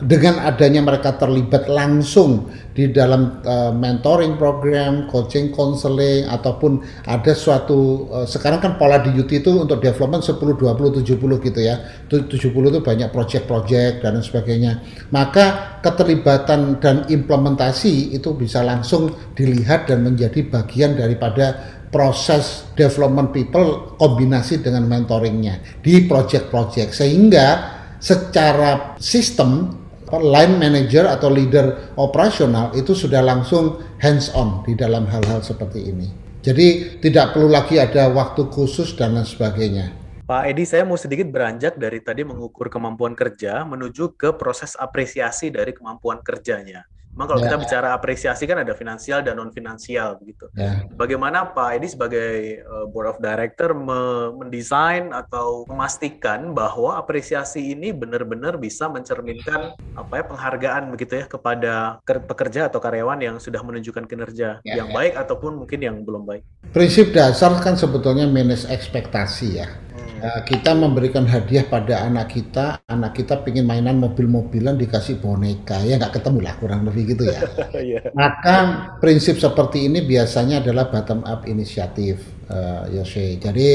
dengan 0.00 0.40
adanya 0.44 0.84
mereka 0.84 1.16
terlibat 1.16 1.68
langsung 1.68 2.48
di 2.76 2.92
dalam 2.92 3.40
uh, 3.40 3.72
mentoring 3.72 4.36
program, 4.36 5.08
coaching, 5.08 5.48
counseling 5.52 6.28
ataupun 6.28 6.84
ada 7.08 7.32
suatu 7.32 8.08
uh, 8.12 8.26
sekarang 8.28 8.60
kan 8.60 8.72
pola 8.76 9.00
di 9.00 9.16
UT 9.16 9.32
itu 9.32 9.64
untuk 9.64 9.80
development 9.80 10.24
10 10.24 10.36
20 10.36 11.00
70 11.00 11.46
gitu 11.48 11.60
ya. 11.60 11.76
70 12.12 12.28
itu 12.36 12.80
banyak 12.84 13.08
project-project 13.10 14.04
dan 14.04 14.20
sebagainya. 14.20 14.84
Maka 15.08 15.80
keterlibatan 15.80 16.76
dan 16.78 17.08
implementasi 17.08 18.12
itu 18.12 18.36
bisa 18.36 18.60
langsung 18.60 19.12
dilihat 19.32 19.88
dan 19.88 20.04
menjadi 20.04 20.44
bagian 20.46 21.00
daripada 21.00 21.76
proses 21.88 22.68
development 22.76 23.32
people 23.32 23.96
kombinasi 23.96 24.60
dengan 24.60 24.84
mentoringnya 24.84 25.80
di 25.80 26.04
project-project 26.04 26.92
sehingga 26.92 27.75
secara 28.00 28.96
sistem 29.00 29.74
line 30.14 30.54
manager 30.62 31.10
atau 31.10 31.26
leader 31.26 31.94
operasional 31.98 32.70
itu 32.78 32.94
sudah 32.94 33.22
langsung 33.22 33.82
hands 33.98 34.30
on 34.38 34.62
di 34.62 34.78
dalam 34.78 35.04
hal-hal 35.10 35.42
seperti 35.42 35.90
ini. 35.90 36.06
Jadi 36.46 37.02
tidak 37.02 37.34
perlu 37.34 37.50
lagi 37.50 37.82
ada 37.82 38.06
waktu 38.14 38.46
khusus 38.54 38.94
dan 38.94 39.18
lain 39.18 39.26
sebagainya. 39.26 39.90
Pak 40.26 40.42
Edi, 40.50 40.66
saya 40.66 40.82
mau 40.82 40.98
sedikit 40.98 41.30
beranjak 41.30 41.78
dari 41.78 42.02
tadi 42.02 42.26
mengukur 42.26 42.66
kemampuan 42.66 43.14
kerja 43.14 43.62
menuju 43.62 44.18
ke 44.18 44.34
proses 44.34 44.74
apresiasi 44.78 45.50
dari 45.50 45.70
kemampuan 45.70 46.22
kerjanya. 46.22 46.86
Memang 47.16 47.32
kalau 47.32 47.40
ya. 47.40 47.48
kita 47.48 47.56
bicara 47.56 47.88
apresiasi 47.96 48.44
kan 48.44 48.60
ada 48.60 48.76
finansial 48.76 49.24
dan 49.24 49.40
non 49.40 49.48
finansial 49.48 50.20
begitu. 50.20 50.52
Ya. 50.52 50.84
Bagaimana 51.00 51.48
Pak 51.48 51.80
Edi 51.80 51.88
sebagai 51.88 52.60
uh, 52.68 52.84
board 52.92 53.08
of 53.08 53.18
director 53.24 53.72
me 53.72 54.28
mendesain 54.36 55.16
atau 55.16 55.64
memastikan 55.64 56.52
bahwa 56.52 57.00
apresiasi 57.00 57.72
ini 57.72 57.88
benar-benar 57.96 58.60
bisa 58.60 58.92
mencerminkan 58.92 59.72
apa 59.96 60.12
ya 60.12 60.24
penghargaan 60.28 60.92
begitu 60.92 61.12
ya 61.16 61.24
kepada 61.24 62.04
pekerja 62.04 62.68
atau 62.68 62.84
karyawan 62.84 63.24
yang 63.24 63.40
sudah 63.40 63.64
menunjukkan 63.64 64.04
kinerja 64.04 64.60
ya, 64.60 64.74
yang 64.76 64.92
ya. 64.92 64.94
baik 64.94 65.16
ataupun 65.16 65.64
mungkin 65.64 65.80
yang 65.80 65.96
belum 66.04 66.28
baik. 66.28 66.44
Prinsip 66.76 67.16
dasar 67.16 67.56
kan 67.64 67.80
sebetulnya 67.80 68.28
manage 68.28 68.68
ekspektasi 68.68 69.64
ya 69.64 69.85
uh, 70.20 70.40
kita 70.44 70.72
memberikan 70.72 71.24
hadiah 71.28 71.64
pada 71.66 72.04
anak 72.04 72.32
kita, 72.32 72.80
anak 72.88 73.16
kita 73.16 73.40
pingin 73.44 73.68
mainan 73.68 74.00
mobil-mobilan 74.00 74.76
dikasih 74.76 75.20
boneka, 75.20 75.82
ya 75.84 76.00
nggak 76.00 76.20
ketemu 76.20 76.38
lah 76.44 76.54
kurang 76.60 76.84
lebih 76.88 77.16
gitu 77.16 77.28
ya. 77.28 77.40
yeah. 77.80 78.02
Maka 78.12 78.56
prinsip 79.00 79.36
seperti 79.40 79.88
ini 79.88 80.04
biasanya 80.04 80.64
adalah 80.64 80.88
bottom 80.88 81.24
up 81.24 81.44
inisiatif, 81.44 82.20
uh, 82.48 82.88
Yose. 82.92 83.36
Jadi 83.40 83.68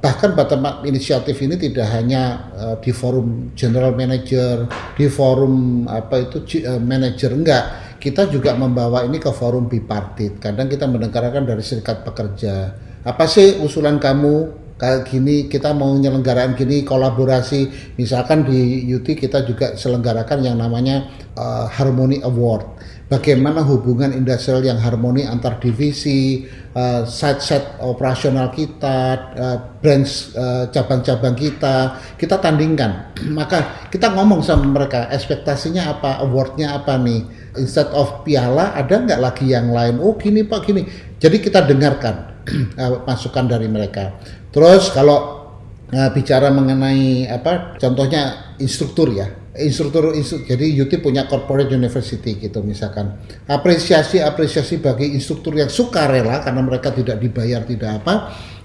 bahkan 0.00 0.36
bottom 0.36 0.68
up 0.68 0.76
inisiatif 0.84 1.40
ini 1.40 1.56
tidak 1.56 1.88
hanya 1.92 2.52
uh, 2.56 2.76
di 2.80 2.92
forum 2.92 3.56
general 3.56 3.96
manager, 3.96 4.68
di 4.96 5.08
forum 5.08 5.84
apa 5.88 6.28
itu 6.28 6.64
uh, 6.64 6.80
manager 6.80 7.32
enggak. 7.32 7.64
Kita 8.00 8.28
juga 8.28 8.52
membawa 8.52 9.00
ini 9.08 9.16
ke 9.16 9.32
forum 9.32 9.64
bipartit. 9.64 10.36
Kadang 10.36 10.68
kita 10.68 10.84
mendengarkan 10.84 11.48
dari 11.48 11.64
serikat 11.64 12.04
pekerja. 12.04 12.76
Apa 13.00 13.24
sih 13.24 13.60
usulan 13.64 13.96
kamu 13.96 14.63
kayak 14.74 15.06
gini 15.06 15.46
kita 15.46 15.70
mau 15.70 15.94
menyelenggarakan 15.94 16.58
gini 16.58 16.82
kolaborasi. 16.82 17.94
Misalkan 17.98 18.46
di 18.46 18.82
UT 18.90 19.06
kita 19.06 19.46
juga 19.46 19.78
selenggarakan 19.78 20.42
yang 20.42 20.58
namanya 20.58 21.10
uh, 21.38 21.70
Harmony 21.70 22.20
Award. 22.22 22.74
Bagaimana 23.04 23.60
hubungan 23.60 24.16
industrial 24.16 24.64
yang 24.64 24.80
harmoni 24.80 25.28
antar 25.28 25.60
divisi 25.60 26.48
uh, 26.72 27.04
site-site 27.04 27.78
operasional 27.84 28.48
kita 28.48 28.98
uh, 29.36 29.58
branch 29.78 30.32
uh, 30.34 30.66
cabang-cabang 30.72 31.36
kita 31.36 32.00
kita 32.16 32.40
tandingkan. 32.40 33.12
Maka 33.38 33.86
kita 33.92 34.08
ngomong 34.08 34.40
sama 34.40 34.66
mereka 34.66 35.06
ekspektasinya 35.12 35.94
apa? 35.94 36.24
Awardnya 36.24 36.74
apa 36.80 36.96
nih? 36.96 37.22
Instead 37.60 37.92
of 37.94 38.24
piala 38.26 38.74
ada 38.74 38.98
nggak 38.98 39.20
lagi 39.20 39.46
yang 39.52 39.70
lain? 39.70 40.00
Oh 40.02 40.16
gini 40.18 40.42
pak 40.42 40.66
gini. 40.66 40.88
Jadi 41.20 41.38
kita 41.38 41.62
dengarkan 41.62 42.33
masukan 43.08 43.44
dari 43.48 43.66
mereka. 43.66 44.20
Terus 44.52 44.92
kalau 44.92 45.44
uh, 45.90 46.10
bicara 46.12 46.50
mengenai 46.52 47.28
apa 47.28 47.76
contohnya 47.80 48.54
instruktur 48.60 49.10
ya. 49.12 49.28
Instruktur, 49.54 50.10
instruktur 50.18 50.50
jadi 50.50 50.66
UT 50.82 50.90
punya 50.98 51.30
corporate 51.30 51.70
university 51.70 52.34
gitu 52.42 52.58
misalkan. 52.66 53.22
Apresiasi 53.46 54.18
apresiasi 54.18 54.82
bagi 54.82 55.14
instruktur 55.14 55.54
yang 55.54 55.70
suka 55.70 56.10
rela 56.10 56.42
karena 56.42 56.58
mereka 56.58 56.90
tidak 56.90 57.22
dibayar 57.22 57.62
tidak 57.62 58.02
apa 58.02 58.14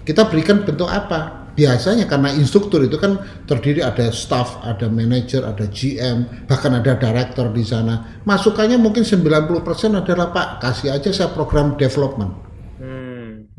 kita 0.02 0.26
berikan 0.26 0.65
bentuk 0.65 0.89
apa? 0.89 1.54
Biasanya 1.54 2.10
karena 2.10 2.34
instruktur 2.34 2.82
itu 2.82 2.98
kan 2.98 3.22
terdiri 3.46 3.86
ada 3.86 4.10
staff 4.10 4.63
ada 4.65 4.89
manager 4.89 5.46
ada 5.46 5.70
GM 5.70 6.50
bahkan 6.50 6.74
ada 6.74 6.98
director 6.98 7.54
di 7.54 7.62
sana. 7.62 8.18
Masukannya 8.26 8.82
mungkin 8.82 9.06
90% 9.06 9.30
adalah 9.94 10.34
Pak 10.34 10.65
kasih 10.65 10.98
aja 10.98 11.13
saya 11.13 11.30
program 11.30 11.78
development 11.78 12.49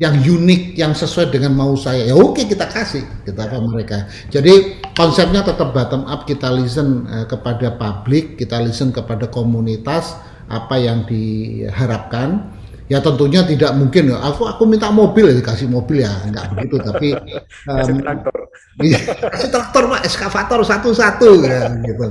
yang 0.01 0.17
unik, 0.17 0.81
yang 0.81 0.97
sesuai 0.97 1.29
dengan 1.29 1.53
mau 1.53 1.77
saya. 1.77 2.09
Ya 2.09 2.17
oke 2.17 2.49
kita 2.49 2.65
kasih, 2.65 3.05
kita 3.21 3.45
apa 3.45 3.61
mereka. 3.61 4.09
Jadi 4.33 4.81
konsepnya 4.97 5.45
tetap 5.45 5.77
bottom 5.77 6.09
up, 6.09 6.25
kita 6.25 6.49
listen 6.49 7.05
uh, 7.05 7.29
kepada 7.29 7.77
publik, 7.77 8.33
kita 8.33 8.57
listen 8.65 8.89
kepada 8.89 9.29
komunitas 9.29 10.17
apa 10.49 10.81
yang 10.81 11.05
diharapkan. 11.05 12.49
Ya 12.89 12.97
tentunya 12.99 13.45
tidak 13.45 13.77
mungkin 13.77 14.09
ya. 14.09 14.17
Aku 14.25 14.49
aku 14.49 14.65
minta 14.65 14.89
mobil 14.89 15.31
ya 15.31 15.37
dikasih 15.37 15.69
mobil 15.69 16.01
ya, 16.01 16.11
enggak 16.25 16.49
begitu. 16.57 16.81
Tapi 16.81 17.07
um, 17.69 18.01
traktor, 18.01 18.35
iya, 18.89 18.99
kasih 19.05 19.49
traktor 19.53 19.83
pak, 19.85 20.01
eskavator 20.01 20.59
satu-satu 20.65 21.45
ya, 21.45 21.69
gitu. 21.85 22.07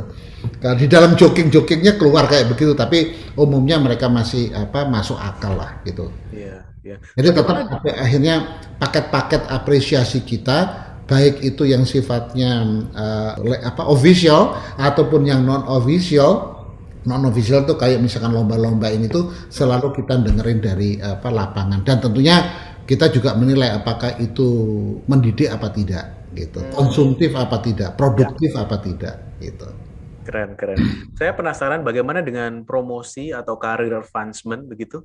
Nah, 0.62 0.72
di 0.78 0.86
dalam 0.86 1.18
jogging-joggingnya 1.18 1.98
keluar 1.98 2.30
kayak 2.30 2.54
begitu, 2.54 2.72
tapi 2.72 3.12
umumnya 3.34 3.82
mereka 3.82 4.06
masih 4.08 4.54
apa 4.54 4.86
masuk 4.86 5.18
akal 5.18 5.58
lah 5.58 5.82
gitu. 5.84 6.08
Iya. 6.32 6.69
Ya. 6.80 6.96
Jadi 7.16 7.28
tetap 7.36 7.56
akhirnya 7.84 8.64
paket-paket 8.80 9.42
apresiasi 9.52 10.24
kita 10.24 10.88
baik 11.04 11.44
itu 11.44 11.68
yang 11.68 11.84
sifatnya 11.84 12.64
uh, 12.96 13.36
apa 13.66 13.84
official 13.84 14.56
ataupun 14.80 15.28
yang 15.28 15.44
non 15.44 15.66
official 15.68 16.56
non 17.04 17.24
official 17.28 17.64
tuh 17.68 17.76
kayak 17.76 18.00
misalkan 18.00 18.32
lomba-lomba 18.32 18.88
ini 18.92 19.08
tuh 19.08 19.28
selalu 19.52 19.92
kita 19.92 20.20
dengerin 20.24 20.60
dari 20.60 20.90
apa 21.00 21.28
lapangan. 21.28 21.84
Dan 21.84 22.00
tentunya 22.00 22.36
kita 22.88 23.12
juga 23.12 23.36
menilai 23.36 23.76
apakah 23.76 24.16
itu 24.20 24.48
mendidik 25.04 25.52
apa 25.52 25.68
tidak 25.72 26.20
gitu. 26.34 26.62
Hmm. 26.62 26.72
konsumtif 26.74 27.34
apa 27.34 27.58
tidak 27.60 27.98
produktif 27.98 28.54
apa 28.54 28.78
tidak 28.78 29.18
gitu 29.42 29.89
Keren, 30.30 30.54
keren. 30.54 30.78
Saya 31.18 31.34
penasaran 31.34 31.82
bagaimana 31.82 32.22
dengan 32.22 32.62
promosi 32.62 33.34
atau 33.34 33.58
career 33.58 33.98
advancement 33.98 34.62
begitu 34.62 35.02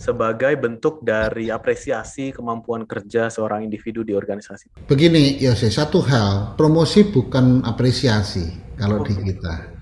sebagai 0.00 0.56
bentuk 0.56 1.04
dari 1.04 1.52
apresiasi 1.52 2.32
kemampuan 2.32 2.88
kerja 2.88 3.28
seorang 3.28 3.68
individu 3.68 4.00
di 4.00 4.16
organisasi. 4.16 4.88
Begini, 4.88 5.36
Yose, 5.44 5.68
satu 5.68 6.00
hal, 6.00 6.56
promosi 6.56 7.04
bukan 7.04 7.60
apresiasi 7.68 8.48
kalau 8.80 9.04
di 9.04 9.12
kita. 9.12 9.76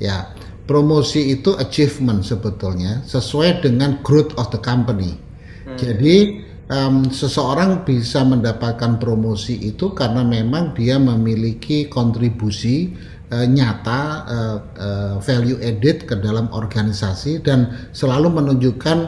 Ya, 0.00 0.32
promosi 0.64 1.36
itu 1.36 1.52
achievement 1.60 2.24
sebetulnya 2.24 3.04
sesuai 3.04 3.60
dengan 3.60 4.00
growth 4.00 4.32
of 4.40 4.48
the 4.56 4.60
company. 4.64 5.20
Hmm. 5.68 5.76
Jadi 5.76 6.48
um, 6.70 7.10
seseorang 7.10 7.82
bisa 7.82 8.22
mendapatkan 8.22 8.96
promosi 9.02 9.58
itu 9.58 9.92
karena 9.92 10.22
memang 10.22 10.72
dia 10.72 10.96
memiliki 10.96 11.90
kontribusi 11.90 12.94
uh, 13.34 13.44
nyata 13.44 14.02
uh, 14.24 14.58
uh, 14.78 15.14
value 15.20 15.58
added 15.60 16.06
ke 16.06 16.14
dalam 16.22 16.48
organisasi 16.54 17.42
dan 17.42 17.90
selalu 17.90 18.30
menunjukkan 18.30 18.98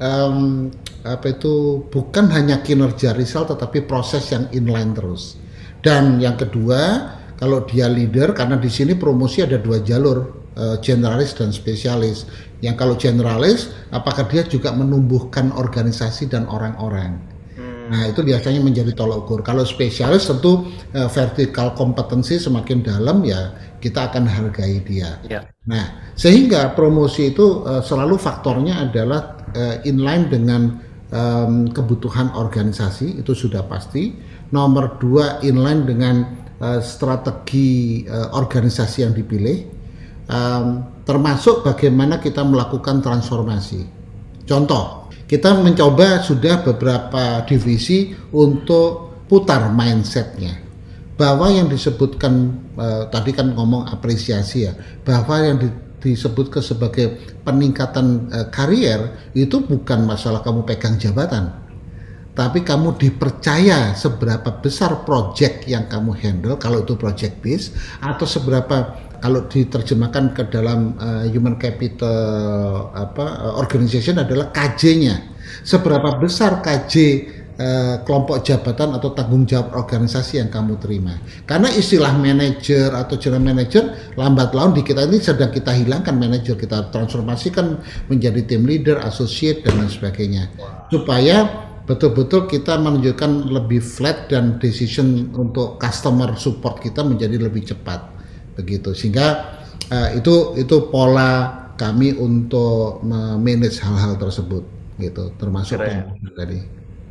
um, 0.00 0.72
apa 1.04 1.32
itu 1.32 1.84
bukan 1.88 2.28
hanya 2.32 2.60
kinerja 2.60 3.16
result 3.16 3.52
tetapi 3.52 3.84
proses 3.84 4.32
yang 4.32 4.48
inline 4.52 4.92
terus. 4.96 5.36
Dan 5.80 6.20
yang 6.20 6.36
kedua, 6.36 7.08
kalau 7.40 7.64
dia 7.64 7.88
leader 7.88 8.36
karena 8.36 8.60
di 8.60 8.68
sini 8.68 8.92
promosi 8.92 9.40
ada 9.40 9.56
dua 9.56 9.80
jalur, 9.80 10.44
generalis 10.84 11.32
dan 11.32 11.56
spesialis. 11.56 12.28
Yang 12.60 12.76
kalau 12.76 12.94
generalis, 13.00 13.72
apakah 13.88 14.28
dia 14.28 14.44
juga 14.44 14.72
menumbuhkan 14.76 15.52
organisasi 15.56 16.28
dan 16.28 16.44
orang-orang? 16.48 17.30
Nah, 17.90 18.06
itu 18.06 18.22
biasanya 18.22 18.62
menjadi 18.62 18.94
tolak 18.94 19.26
ukur. 19.26 19.42
Kalau 19.42 19.66
spesialis 19.66 20.30
tentu 20.30 20.70
uh, 20.94 21.10
vertikal 21.10 21.74
kompetensi 21.74 22.38
semakin 22.38 22.86
dalam 22.86 23.26
ya 23.26 23.50
kita 23.82 24.14
akan 24.14 24.30
hargai 24.30 24.78
dia. 24.86 25.18
Ya. 25.26 25.42
Nah, 25.66 26.14
sehingga 26.14 26.70
promosi 26.78 27.34
itu 27.34 27.66
uh, 27.66 27.82
selalu 27.82 28.14
faktornya 28.14 28.86
adalah 28.86 29.42
uh, 29.58 29.82
inline 29.82 30.30
dengan 30.30 30.78
um, 31.10 31.66
kebutuhan 31.74 32.30
organisasi 32.38 33.18
itu 33.18 33.34
sudah 33.34 33.66
pasti. 33.66 34.14
Nomor 34.54 35.02
dua 35.02 35.42
inline 35.42 35.82
dengan 35.82 36.16
uh, 36.62 36.78
strategi 36.78 38.06
uh, 38.06 38.34
organisasi 38.38 39.02
yang 39.02 39.14
dipilih, 39.18 39.66
um, 40.30 40.86
termasuk 41.10 41.66
bagaimana 41.66 42.22
kita 42.22 42.46
melakukan 42.46 43.02
transformasi. 43.02 43.82
Contoh, 44.46 45.10
kita 45.26 45.58
mencoba 45.58 46.22
sudah 46.22 46.62
beberapa 46.62 47.42
divisi 47.50 48.14
untuk 48.30 49.26
putar 49.26 49.74
mindsetnya. 49.74 50.70
bahwa 51.20 51.52
yang 51.52 51.68
disebutkan 51.68 52.48
uh, 52.80 53.04
tadi 53.12 53.36
kan 53.36 53.52
ngomong 53.52 53.92
apresiasi 53.92 54.64
ya, 54.64 54.72
bahwa 55.04 55.36
yang 55.44 55.60
di, 55.60 55.68
disebutkan 56.00 56.64
sebagai 56.64 57.20
peningkatan 57.44 58.32
uh, 58.32 58.48
karier 58.48 59.20
itu 59.36 59.60
bukan 59.60 60.08
masalah 60.08 60.40
kamu 60.40 60.64
pegang 60.64 60.96
jabatan, 60.96 61.52
tapi 62.32 62.64
kamu 62.64 62.96
dipercaya 62.96 63.92
seberapa 63.92 64.48
besar 64.64 65.04
project 65.04 65.68
yang 65.68 65.84
kamu 65.92 66.16
handle 66.16 66.56
kalau 66.56 66.80
itu 66.80 66.96
project 66.96 67.36
base 67.44 67.76
atau 68.00 68.24
seberapa 68.24 68.96
kalau 69.20 69.46
diterjemahkan 69.46 70.32
ke 70.32 70.42
dalam 70.48 70.96
uh, 70.96 71.28
human 71.28 71.60
capital 71.60 72.88
apa 72.96 73.24
uh, 73.46 73.54
organization 73.60 74.18
adalah 74.18 74.48
KJ-nya. 74.50 75.38
Seberapa 75.60 76.16
besar 76.16 76.64
KJ 76.64 76.94
uh, 77.60 77.96
kelompok 78.08 78.40
jabatan 78.40 78.96
atau 78.96 79.12
tanggung 79.12 79.44
jawab 79.44 79.76
organisasi 79.76 80.40
yang 80.40 80.48
kamu 80.48 80.80
terima. 80.80 81.20
Karena 81.44 81.68
istilah 81.68 82.16
manager 82.16 82.96
atau 82.96 83.20
general 83.20 83.44
manager 83.44 84.16
lambat 84.16 84.56
laun 84.56 84.72
di 84.72 84.80
kita 84.80 85.04
ini 85.04 85.20
sedang 85.20 85.52
kita 85.52 85.76
hilangkan 85.76 86.16
manager, 86.16 86.56
kita 86.56 86.88
transformasikan 86.88 87.76
menjadi 88.08 88.40
team 88.48 88.64
leader, 88.64 89.04
associate 89.04 89.68
dan 89.68 89.84
lain 89.84 89.92
sebagainya. 89.92 90.48
Supaya 90.88 91.68
betul-betul 91.84 92.48
kita 92.48 92.80
menunjukkan 92.80 93.52
lebih 93.52 93.84
flat 93.84 94.32
dan 94.32 94.56
decision 94.56 95.28
untuk 95.36 95.76
customer 95.76 96.32
support 96.40 96.80
kita 96.80 97.04
menjadi 97.04 97.36
lebih 97.36 97.68
cepat 97.68 98.19
begitu 98.60 98.92
sehingga 98.92 99.56
uh, 99.88 100.12
itu 100.12 100.60
itu 100.60 100.76
pola 100.92 101.56
kami 101.80 102.12
untuk 102.12 103.00
manage 103.40 103.80
hal-hal 103.80 104.20
tersebut 104.20 104.68
gitu 105.00 105.32
termasuk 105.40 105.80
keren. 105.80 106.12
tadi 106.36 106.58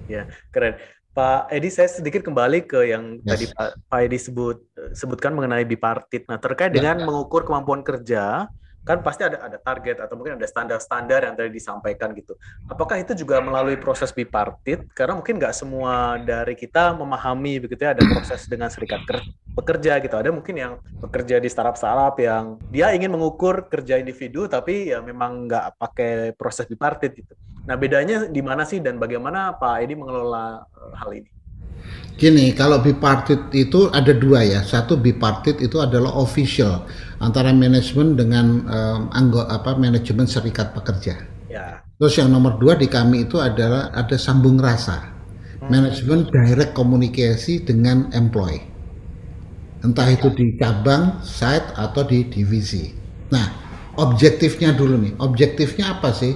ya 0.05 0.29
keren 0.53 0.77
Pak 1.09 1.49
Edi 1.49 1.73
saya 1.73 1.89
sedikit 1.89 2.21
kembali 2.21 2.69
ke 2.69 2.93
yang 2.93 3.17
yes. 3.25 3.29
tadi 3.33 3.45
Pak, 3.49 3.69
Pak 3.89 3.99
Edi 4.05 4.17
sebut 4.21 4.61
sebutkan 4.93 5.33
mengenai 5.33 5.65
bipartit 5.65 6.29
nah 6.29 6.37
terkait 6.37 6.69
ya. 6.69 6.77
dengan 6.77 7.09
mengukur 7.09 7.49
kemampuan 7.49 7.81
kerja 7.81 8.45
kan 8.89 9.05
pasti 9.05 9.21
ada 9.21 9.37
ada 9.45 9.57
target 9.61 10.01
atau 10.01 10.17
mungkin 10.17 10.41
ada 10.41 10.47
standar-standar 10.49 11.21
yang 11.21 11.37
tadi 11.37 11.53
disampaikan 11.53 12.09
gitu. 12.17 12.33
Apakah 12.65 12.97
itu 12.97 13.13
juga 13.13 13.37
melalui 13.37 13.77
proses 13.77 14.09
bipartit? 14.09 14.87
Karena 14.97 15.13
mungkin 15.19 15.37
nggak 15.37 15.53
semua 15.53 16.17
dari 16.17 16.57
kita 16.57 16.97
memahami 16.97 17.61
begitu 17.61 17.85
ya 17.85 17.93
ada 17.93 18.01
proses 18.01 18.49
dengan 18.49 18.71
serikat 18.73 19.05
pekerja 19.59 19.99
gitu. 19.99 20.15
Ada 20.15 20.31
mungkin 20.31 20.55
yang 20.55 20.73
bekerja 21.03 21.43
di 21.43 21.51
startup-startup 21.51 22.15
yang 22.23 22.55
dia 22.71 22.95
ingin 22.95 23.11
mengukur 23.11 23.67
kerja 23.67 23.99
individu 23.99 24.47
tapi 24.47 24.95
ya 24.95 25.03
memang 25.03 25.51
nggak 25.51 25.75
pakai 25.75 26.31
proses 26.39 26.63
bipartit 26.71 27.11
gitu. 27.19 27.35
Nah 27.67 27.75
bedanya 27.75 28.25
di 28.31 28.39
mana 28.39 28.63
sih 28.63 28.79
dan 28.79 28.95
bagaimana 28.97 29.59
Pak 29.59 29.83
Edi 29.83 29.93
mengelola 29.99 30.63
eh, 30.63 30.93
hal 30.95 31.11
ini? 31.11 31.29
Gini, 32.19 32.51
kalau 32.51 32.83
bipartit 32.83 33.47
itu 33.55 33.87
ada 33.95 34.11
dua 34.11 34.43
ya. 34.43 34.59
Satu 34.59 34.99
bipartit 34.99 35.63
itu 35.63 35.79
adalah 35.79 36.11
official 36.19 36.83
antara 37.23 37.55
manajemen 37.55 38.19
dengan 38.19 38.67
um, 38.67 39.01
anggota 39.15 39.55
apa 39.55 39.79
manajemen 39.79 40.27
serikat 40.27 40.75
pekerja. 40.75 41.15
Ya. 41.47 41.79
Terus 41.95 42.19
yang 42.19 42.35
nomor 42.35 42.59
dua 42.59 42.75
di 42.75 42.91
kami 42.91 43.23
itu 43.23 43.39
adalah 43.39 43.95
ada 43.95 44.19
sambung 44.19 44.59
rasa, 44.59 44.99
hmm. 45.63 45.71
manajemen 45.71 46.27
direct 46.27 46.75
komunikasi 46.75 47.63
dengan 47.63 48.11
employee. 48.11 48.68
Entah 49.79 50.07
itu 50.11 50.27
di 50.35 50.59
cabang, 50.59 51.23
site 51.23 51.71
atau 51.75 52.03
di 52.03 52.27
divisi. 52.27 52.91
Nah, 53.31 53.47
objektifnya 53.95 54.75
dulu 54.75 54.99
nih. 54.99 55.13
Objektifnya 55.23 55.95
apa 55.95 56.11
sih? 56.11 56.35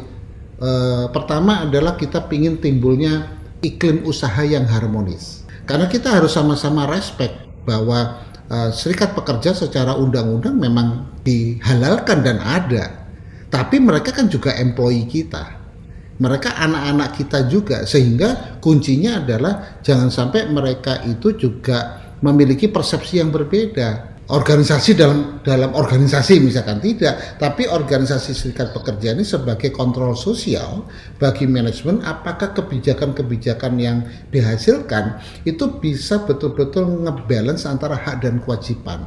E, 0.56 0.70
pertama 1.12 1.68
adalah 1.68 2.00
kita 2.00 2.24
ingin 2.32 2.64
timbulnya 2.64 3.36
iklim 3.60 4.08
usaha 4.08 4.44
yang 4.48 4.64
harmonis 4.64 5.44
karena 5.64 5.88
kita 5.88 6.12
harus 6.12 6.36
sama-sama 6.36 6.84
respect 6.92 7.40
bahwa 7.64 8.20
uh, 8.52 8.70
serikat 8.76 9.16
pekerja 9.16 9.56
secara 9.56 9.96
undang-undang 9.96 10.60
memang 10.60 10.88
dihalalkan 11.24 12.20
dan 12.20 12.44
ada. 12.44 13.08
Tapi 13.48 13.80
mereka 13.80 14.12
kan 14.12 14.28
juga 14.28 14.52
employee 14.60 15.08
kita. 15.08 15.64
Mereka 16.20 16.60
anak-anak 16.60 17.10
kita 17.16 17.40
juga 17.48 17.88
sehingga 17.88 18.60
kuncinya 18.60 19.24
adalah 19.24 19.80
jangan 19.82 20.12
sampai 20.12 20.52
mereka 20.52 21.02
itu 21.08 21.34
juga 21.40 22.03
memiliki 22.24 22.72
persepsi 22.72 23.20
yang 23.20 23.30
berbeda 23.30 24.14
organisasi 24.32 24.96
dalam 24.96 25.44
dalam 25.44 25.76
organisasi 25.76 26.40
misalkan 26.40 26.80
tidak, 26.80 27.36
tapi 27.44 27.68
organisasi 27.68 28.32
serikat 28.32 28.72
pekerja 28.72 29.12
ini 29.12 29.28
sebagai 29.28 29.76
kontrol 29.76 30.16
sosial 30.16 30.88
bagi 31.20 31.44
manajemen 31.44 32.00
apakah 32.08 32.56
kebijakan-kebijakan 32.56 33.74
yang 33.76 34.08
dihasilkan 34.32 35.20
itu 35.44 35.68
bisa 35.84 36.24
betul-betul 36.24 37.04
ngebalance 37.04 37.68
antara 37.68 38.00
hak 38.00 38.24
dan 38.24 38.40
kewajiban. 38.40 39.04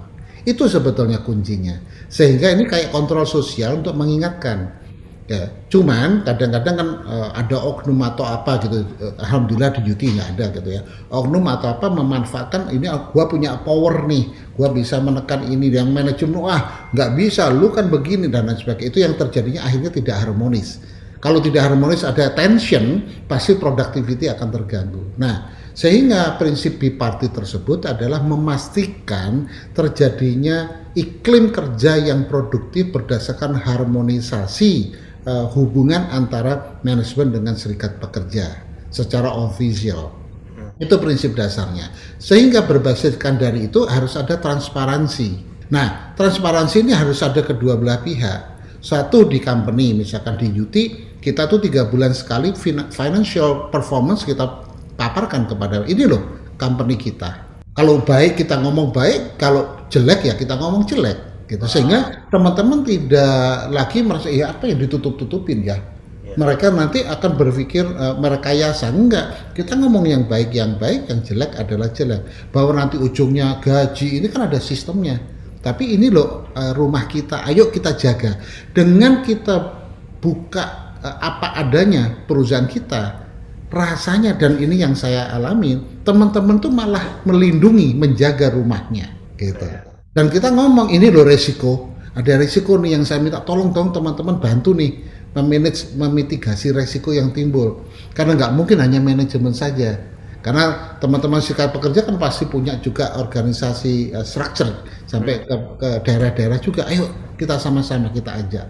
Itu 0.46 0.68
sebetulnya 0.70 1.24
kuncinya. 1.26 1.74
Sehingga 2.06 2.54
ini 2.54 2.68
kayak 2.70 2.94
kontrol 2.94 3.26
sosial 3.26 3.82
untuk 3.82 3.98
mengingatkan 3.98 4.85
Ya, 5.26 5.50
cuman 5.66 6.22
kadang-kadang 6.22 6.74
kan 6.78 6.88
uh, 7.02 7.34
ada 7.34 7.58
oknum 7.58 7.98
atau 8.06 8.22
apa 8.22 8.62
gitu. 8.62 8.86
Uh, 9.02 9.10
Alhamdulillah 9.18 9.74
di 9.74 9.82
Yuti 9.82 10.14
nggak 10.14 10.38
ada 10.38 10.44
gitu 10.54 10.70
ya. 10.70 10.86
Oknum 11.10 11.50
atau 11.50 11.74
apa 11.74 11.90
memanfaatkan 11.90 12.70
ini 12.70 12.86
gua 13.10 13.26
punya 13.26 13.58
power 13.66 14.06
nih, 14.06 14.30
gua 14.54 14.70
bisa 14.70 15.02
menekan 15.02 15.42
ini 15.50 15.66
yang 15.66 15.90
manajemen 15.90 16.46
ah 16.46 16.86
nggak 16.94 17.18
bisa, 17.18 17.50
lu 17.50 17.74
kan 17.74 17.90
begini 17.90 18.30
dan 18.30 18.46
lain 18.46 18.54
sebagainya. 18.54 18.86
Itu 18.94 18.98
yang 19.02 19.18
terjadinya 19.18 19.66
akhirnya 19.66 19.90
tidak 19.90 20.14
harmonis. 20.14 20.78
Kalau 21.18 21.42
tidak 21.42 21.74
harmonis 21.74 22.06
ada 22.06 22.30
tension, 22.30 23.02
pasti 23.26 23.58
productivity 23.58 24.30
akan 24.30 24.48
terganggu. 24.54 25.18
Nah, 25.18 25.50
sehingga 25.74 26.38
prinsip 26.38 26.78
bipartit 26.78 27.34
tersebut 27.34 27.82
adalah 27.82 28.22
memastikan 28.22 29.50
terjadinya 29.74 30.86
iklim 30.94 31.50
kerja 31.50 31.98
yang 31.98 32.30
produktif 32.30 32.94
berdasarkan 32.94 33.58
harmonisasi 33.58 35.02
uh, 35.26 35.46
hubungan 35.52 36.08
antara 36.14 36.78
manajemen 36.86 37.34
dengan 37.34 37.54
serikat 37.58 37.98
pekerja 37.98 38.62
secara 38.88 39.28
official. 39.28 40.14
Hmm. 40.54 40.72
Itu 40.80 40.96
prinsip 41.02 41.34
dasarnya. 41.36 41.90
Sehingga 42.16 42.64
berbasiskan 42.64 43.36
dari 43.36 43.68
itu 43.68 43.84
harus 43.84 44.14
ada 44.16 44.38
transparansi. 44.38 45.44
Nah, 45.68 46.14
transparansi 46.14 46.86
ini 46.86 46.94
harus 46.94 47.20
ada 47.20 47.42
kedua 47.42 47.74
belah 47.76 48.00
pihak. 48.00 48.56
Satu 48.78 49.26
di 49.26 49.42
company, 49.42 49.98
misalkan 49.98 50.38
di 50.38 50.46
UT, 50.54 50.76
kita 51.18 51.50
tuh 51.50 51.58
tiga 51.58 51.90
bulan 51.90 52.14
sekali 52.14 52.54
financial 52.94 53.66
performance 53.74 54.22
kita 54.22 54.62
paparkan 54.94 55.50
kepada 55.50 55.82
ini 55.90 56.06
loh 56.06 56.22
company 56.54 56.94
kita. 56.94 57.42
Kalau 57.74 57.98
baik 58.00 58.38
kita 58.38 58.62
ngomong 58.62 58.94
baik, 58.94 59.36
kalau 59.36 59.84
jelek 59.90 60.22
ya 60.22 60.38
kita 60.38 60.54
ngomong 60.54 60.86
jelek 60.86 61.35
gitu. 61.46 61.64
Sehingga 61.66 62.26
teman-teman 62.28 62.82
tidak 62.82 63.70
lagi 63.70 64.02
merasa 64.02 64.28
ya 64.28 64.52
apa 64.52 64.66
yang 64.66 64.78
ditutup-tutupin 64.82 65.62
ya? 65.62 65.78
Iya. 66.26 66.34
mereka 66.42 66.66
nanti 66.74 67.00
akan 67.06 67.32
berpikir 67.38 67.86
uh, 67.86 68.18
merekayasa. 68.18 68.90
Enggak. 68.90 69.54
Kita 69.54 69.78
ngomong 69.78 70.04
yang 70.04 70.22
baik 70.26 70.50
yang 70.52 70.74
baik 70.76 71.06
yang 71.06 71.22
jelek 71.22 71.54
adalah 71.54 71.88
jelek. 71.94 72.50
Bahwa 72.50 72.76
nanti 72.76 72.98
ujungnya 72.98 73.62
gaji 73.62 74.20
ini 74.20 74.26
kan 74.28 74.50
ada 74.50 74.58
sistemnya. 74.58 75.16
Tapi 75.62 75.96
ini 75.96 76.10
loh 76.10 76.50
uh, 76.50 76.74
rumah 76.74 77.06
kita 77.06 77.46
ayo 77.46 77.70
kita 77.70 77.94
jaga. 77.94 78.36
Dengan 78.74 79.22
kita 79.22 79.54
buka 80.18 80.98
uh, 80.98 81.16
apa 81.22 81.56
adanya 81.62 82.26
perusahaan 82.26 82.66
kita 82.66 83.24
rasanya 83.70 84.38
dan 84.38 84.58
ini 84.62 84.78
yang 84.78 84.94
saya 84.94 85.26
alami 85.34 85.78
teman-teman 86.06 86.62
tuh 86.62 86.70
malah 86.70 87.22
melindungi 87.22 87.94
menjaga 87.94 88.50
rumahnya. 88.50 89.14
Gitu. 89.38 89.62
Yeah. 89.62 89.85
Dan 90.16 90.32
kita 90.32 90.48
ngomong 90.48 90.88
ini 90.96 91.12
loh 91.12 91.28
resiko, 91.28 91.92
ada 92.16 92.40
resiko 92.40 92.80
nih 92.80 92.96
yang 92.96 93.04
saya 93.04 93.20
minta 93.20 93.44
tolong 93.44 93.68
dong 93.76 93.92
teman-teman 93.92 94.40
bantu 94.40 94.72
nih 94.72 95.04
memanage 95.36 95.92
memitigasi 95.92 96.72
resiko 96.72 97.12
yang 97.12 97.36
timbul. 97.36 97.84
Karena 98.16 98.32
nggak 98.32 98.56
mungkin 98.56 98.80
hanya 98.80 98.96
manajemen 98.96 99.52
saja. 99.52 100.00
Karena 100.40 100.96
teman-teman 101.04 101.44
serikat 101.44 101.68
pekerja 101.68 102.08
kan 102.08 102.16
pasti 102.16 102.48
punya 102.48 102.80
juga 102.80 103.12
organisasi 103.20 104.16
uh, 104.16 104.24
structure 104.24 104.88
sampai 105.04 105.44
ke, 105.44 105.54
ke 105.76 105.88
daerah-daerah 106.08 106.64
juga. 106.64 106.88
Ayo 106.88 107.12
kita 107.36 107.60
sama-sama 107.60 108.08
kita 108.08 108.40
ajak 108.40 108.66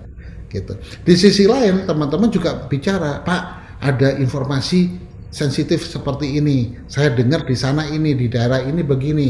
gitu. 0.50 0.74
Di 1.06 1.14
sisi 1.14 1.46
lain 1.46 1.86
teman-teman 1.86 2.26
juga 2.26 2.66
bicara, 2.66 3.22
Pak, 3.22 3.42
ada 3.86 4.18
informasi 4.18 4.98
sensitif 5.30 5.86
seperti 5.86 6.42
ini. 6.42 6.74
Saya 6.90 7.14
dengar 7.14 7.46
di 7.46 7.54
sana 7.54 7.86
ini, 7.86 8.18
di 8.18 8.26
daerah 8.26 8.66
ini 8.66 8.82
begini 8.82 9.28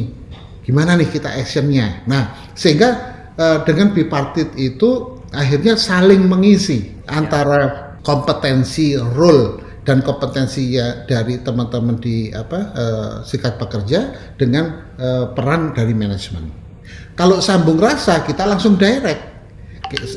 gimana 0.67 0.99
nih 0.99 1.09
kita 1.09 1.31
actionnya? 1.31 2.03
Nah 2.11 2.51
sehingga 2.59 2.91
uh, 3.39 3.59
dengan 3.63 3.95
bipartit 3.95 4.53
itu 4.59 5.23
akhirnya 5.31 5.79
saling 5.79 6.27
mengisi 6.27 6.91
antara 7.07 7.95
kompetensi 8.03 8.99
role 8.99 9.63
dan 9.87 10.03
kompetensi 10.03 10.75
ya 10.75 11.07
dari 11.07 11.39
teman-teman 11.39 12.03
di 12.03 12.35
apa 12.35 12.59
uh, 12.75 13.13
sikat 13.23 13.55
pekerja 13.63 14.35
dengan 14.35 14.91
uh, 14.99 15.31
peran 15.31 15.71
dari 15.71 15.95
manajemen. 15.95 16.51
Kalau 17.15 17.39
sambung 17.39 17.79
rasa 17.79 18.27
kita 18.27 18.45
langsung 18.45 18.75
direct. 18.75 19.39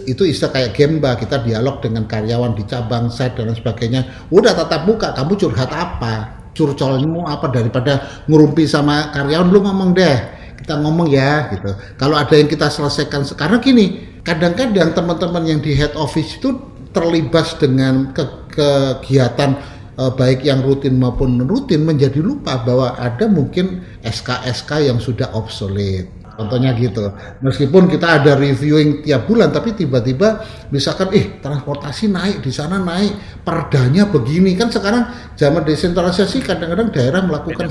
Itu 0.10 0.26
istilah 0.26 0.50
kayak 0.50 0.74
gemba 0.74 1.14
kita 1.14 1.46
dialog 1.46 1.78
dengan 1.78 2.10
karyawan 2.10 2.58
di 2.58 2.66
cabang 2.66 3.14
site 3.14 3.38
dan 3.38 3.54
sebagainya. 3.54 4.26
Udah 4.34 4.58
tatap 4.58 4.90
muka 4.90 5.14
kamu 5.14 5.38
curhat 5.38 5.70
apa? 5.70 6.42
Curcolmu 6.58 7.30
apa 7.30 7.54
daripada 7.54 8.26
ngurumpi 8.26 8.66
sama 8.66 9.14
karyawan? 9.14 9.48
Lu 9.54 9.62
ngomong 9.62 9.94
deh 9.94 10.39
kita 10.70 10.86
ngomong 10.86 11.10
ya 11.10 11.50
gitu. 11.50 11.74
Kalau 11.98 12.14
ada 12.14 12.30
yang 12.38 12.46
kita 12.46 12.70
selesaikan 12.70 13.26
karena 13.34 13.58
gini, 13.58 14.06
kadang-kadang 14.22 14.94
teman-teman 14.94 15.50
yang 15.50 15.58
di 15.66 15.74
head 15.74 15.98
office 15.98 16.38
itu 16.38 16.62
terlibat 16.94 17.58
dengan 17.58 18.14
ke 18.14 18.22
kegiatan 18.54 19.58
uh, 19.98 20.14
baik 20.14 20.46
yang 20.46 20.62
rutin 20.62 21.02
maupun 21.02 21.42
rutin 21.50 21.90
menjadi 21.90 22.22
lupa 22.22 22.62
bahwa 22.62 22.94
ada 23.02 23.26
mungkin 23.26 23.82
SK-SK 24.06 24.94
yang 24.94 25.02
sudah 25.02 25.34
obsolete 25.34 26.20
Contohnya 26.40 26.72
gitu. 26.72 27.12
Meskipun 27.44 27.92
kita 27.92 28.24
ada 28.24 28.40
reviewing 28.40 29.04
tiap 29.04 29.28
bulan, 29.28 29.52
tapi 29.52 29.76
tiba-tiba 29.76 30.40
misalkan, 30.72 31.12
eh 31.12 31.36
transportasi 31.44 32.08
naik 32.08 32.40
di 32.40 32.48
sana 32.48 32.80
naik, 32.80 33.44
perdanya 33.44 34.08
begini 34.08 34.56
kan 34.56 34.72
sekarang 34.72 35.36
zaman 35.36 35.68
desentralisasi 35.68 36.40
kadang-kadang 36.40 36.96
daerah 36.96 37.28
melakukan 37.28 37.68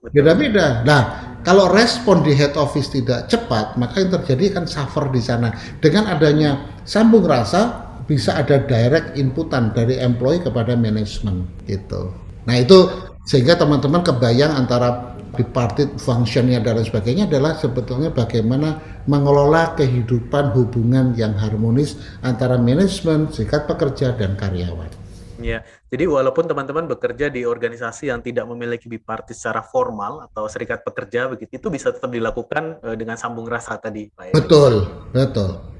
beda-beda. 0.00 0.80
Nah, 0.88 1.00
kalau 1.46 1.70
respon 1.70 2.26
di 2.26 2.34
head 2.34 2.58
office 2.58 2.90
tidak 2.90 3.30
cepat, 3.30 3.78
maka 3.78 4.02
yang 4.02 4.10
terjadi 4.18 4.58
kan 4.58 4.64
suffer 4.66 5.06
di 5.14 5.22
sana. 5.22 5.54
Dengan 5.78 6.10
adanya 6.10 6.82
sambung 6.82 7.22
rasa, 7.22 7.86
bisa 8.10 8.34
ada 8.34 8.66
direct 8.66 9.14
inputan 9.14 9.70
dari 9.70 9.94
employee 10.02 10.42
kepada 10.42 10.74
manajemen 10.74 11.46
gitu. 11.70 12.10
Nah 12.50 12.58
itu 12.58 12.90
sehingga 13.30 13.54
teman-teman 13.54 14.02
kebayang 14.02 14.58
antara 14.58 15.14
bipartit 15.38 15.94
functionnya 16.02 16.58
dan 16.58 16.82
sebagainya 16.82 17.30
adalah 17.30 17.54
sebetulnya 17.54 18.10
bagaimana 18.10 18.82
mengelola 19.06 19.78
kehidupan 19.78 20.50
hubungan 20.50 21.14
yang 21.14 21.38
harmonis 21.38 21.94
antara 22.26 22.58
manajemen, 22.58 23.30
serikat 23.30 23.70
pekerja, 23.70 24.18
dan 24.18 24.34
karyawan. 24.34 25.05
Ya, 25.36 25.68
jadi 25.92 26.08
walaupun 26.08 26.48
teman-teman 26.48 26.88
bekerja 26.88 27.28
di 27.28 27.44
organisasi 27.44 28.08
yang 28.08 28.24
tidak 28.24 28.48
memiliki 28.48 28.88
bipartit 28.88 29.36
secara 29.36 29.60
formal 29.60 30.24
atau 30.32 30.48
serikat 30.48 30.80
pekerja 30.80 31.28
begitu, 31.28 31.60
itu 31.60 31.68
bisa 31.68 31.92
tetap 31.92 32.08
dilakukan 32.08 32.80
eh, 32.80 32.96
dengan 32.96 33.20
sambung 33.20 33.44
rasa 33.44 33.76
tadi, 33.76 34.08
Pak. 34.08 34.32
Betul, 34.32 34.88
betul. 35.12 35.76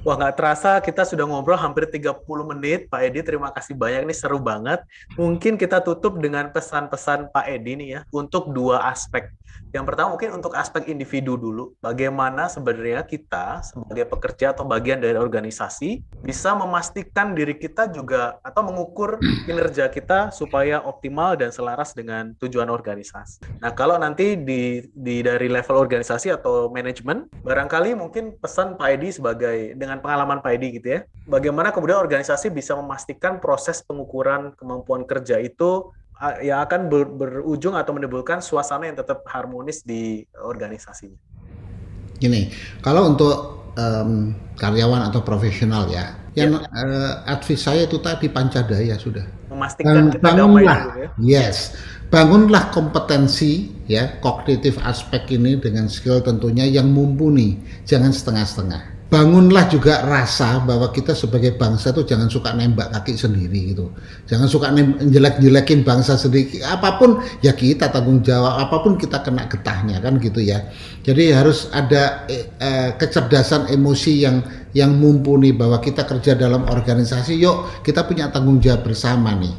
Wah 0.00 0.16
nggak 0.16 0.32
terasa 0.32 0.80
kita 0.80 1.04
sudah 1.04 1.28
ngobrol 1.28 1.60
hampir 1.60 1.84
30 1.84 2.24
menit 2.24 2.88
Pak 2.88 3.04
Edi. 3.04 3.20
Terima 3.20 3.52
kasih 3.52 3.76
banyak 3.76 4.08
nih 4.08 4.16
seru 4.16 4.40
banget. 4.40 4.80
Mungkin 5.20 5.60
kita 5.60 5.84
tutup 5.84 6.16
dengan 6.16 6.48
pesan-pesan 6.48 7.28
Pak 7.28 7.44
Edi 7.44 7.76
nih 7.76 7.88
ya 7.92 8.00
untuk 8.08 8.48
dua 8.48 8.88
aspek 8.88 9.28
yang 9.70 9.86
pertama 9.86 10.18
mungkin 10.18 10.34
untuk 10.34 10.58
aspek 10.58 10.90
individu 10.90 11.38
dulu, 11.38 11.78
bagaimana 11.78 12.50
sebenarnya 12.50 13.06
kita 13.06 13.62
sebagai 13.62 14.10
pekerja 14.10 14.50
atau 14.50 14.66
bagian 14.66 14.98
dari 14.98 15.14
organisasi 15.14 16.02
bisa 16.26 16.58
memastikan 16.58 17.38
diri 17.38 17.54
kita 17.54 17.86
juga 17.86 18.42
atau 18.42 18.66
mengukur 18.66 19.22
kinerja 19.46 19.86
kita 19.86 20.34
supaya 20.34 20.82
optimal 20.82 21.38
dan 21.38 21.54
selaras 21.54 21.94
dengan 21.94 22.34
tujuan 22.42 22.66
organisasi. 22.66 23.62
Nah, 23.62 23.70
kalau 23.70 23.94
nanti 23.94 24.34
di, 24.34 24.82
di 24.90 25.22
dari 25.22 25.46
level 25.46 25.78
organisasi 25.78 26.34
atau 26.34 26.66
manajemen, 26.74 27.30
barangkali 27.46 27.94
mungkin 27.94 28.34
pesan 28.42 28.74
Pak 28.74 28.88
Edi 28.98 29.14
sebagai 29.14 29.78
dengan 29.78 30.02
pengalaman 30.02 30.42
Pak 30.42 30.50
Edi 30.58 30.82
gitu 30.82 30.98
ya, 30.98 31.00
bagaimana 31.30 31.70
kemudian 31.70 32.02
organisasi 32.02 32.50
bisa 32.50 32.74
memastikan 32.74 33.38
proses 33.38 33.86
pengukuran 33.86 34.50
kemampuan 34.58 35.06
kerja 35.06 35.38
itu 35.38 35.94
yang 36.44 36.60
akan 36.64 36.92
ber, 36.92 37.08
berujung 37.08 37.72
atau 37.72 37.96
menimbulkan 37.96 38.44
suasana 38.44 38.88
yang 38.92 38.96
tetap 38.98 39.24
harmonis 39.24 39.80
di 39.82 40.24
organisasinya. 40.36 41.16
Gini, 42.20 42.52
kalau 42.84 43.16
untuk 43.16 43.36
um, 43.80 44.36
karyawan 44.60 45.08
atau 45.08 45.24
profesional 45.24 45.88
ya, 45.88 46.12
yang 46.36 46.60
ya. 46.60 46.68
uh, 46.68 47.12
advice 47.24 47.64
saya 47.64 47.88
itu 47.88 47.96
tadi 48.04 48.28
pancadaya 48.28 49.00
sudah. 49.00 49.24
Memastikan 49.48 50.12
kita 50.12 50.20
bangunlah, 50.20 50.80
ya. 50.94 51.08
yes, 51.18 51.80
bangunlah 52.12 52.68
kompetensi 52.70 53.72
ya 53.88 54.20
kognitif 54.20 54.76
aspek 54.84 55.26
ini 55.32 55.56
dengan 55.56 55.88
skill 55.88 56.20
tentunya 56.20 56.68
yang 56.68 56.92
mumpuni, 56.92 57.56
jangan 57.88 58.12
setengah-setengah 58.12 58.99
bangunlah 59.10 59.66
juga 59.66 60.06
rasa 60.06 60.62
bahwa 60.62 60.94
kita 60.94 61.18
sebagai 61.18 61.58
bangsa 61.58 61.90
itu 61.90 62.06
jangan 62.06 62.30
suka 62.30 62.54
nembak 62.54 62.94
kaki 62.94 63.18
sendiri 63.18 63.74
gitu. 63.74 63.90
Jangan 64.30 64.46
suka 64.46 64.70
jelek-jelekin 65.02 65.82
bangsa 65.82 66.14
sendiri. 66.14 66.62
Apa 66.62 66.94
pun 66.94 67.18
ya 67.42 67.50
kita 67.50 67.90
tanggung 67.90 68.22
jawab, 68.22 68.62
apa 68.70 68.76
pun 68.86 68.94
kita 68.94 69.18
kena 69.26 69.50
getahnya 69.50 69.98
kan 69.98 70.22
gitu 70.22 70.38
ya. 70.38 70.62
Jadi 71.02 71.34
harus 71.34 71.66
ada 71.74 72.22
eh, 72.30 72.54
eh, 72.62 72.94
kecerdasan 72.94 73.66
emosi 73.74 74.12
yang 74.22 74.46
yang 74.78 74.94
mumpuni 74.94 75.50
bahwa 75.50 75.82
kita 75.82 76.06
kerja 76.06 76.38
dalam 76.38 76.70
organisasi, 76.70 77.34
yuk 77.34 77.82
kita 77.82 78.06
punya 78.06 78.30
tanggung 78.30 78.62
jawab 78.62 78.86
bersama 78.86 79.34
nih. 79.34 79.54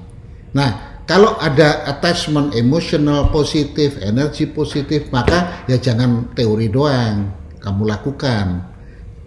Nah, 0.55 1.03
kalau 1.03 1.35
ada 1.43 1.83
attachment 1.91 2.55
emosional 2.55 3.27
positif, 3.35 3.99
energi 3.99 4.47
positif, 4.47 5.11
maka 5.11 5.67
ya 5.67 5.75
jangan 5.75 6.31
teori 6.31 6.71
doang, 6.71 7.35
kamu 7.59 7.83
lakukan 7.83 8.70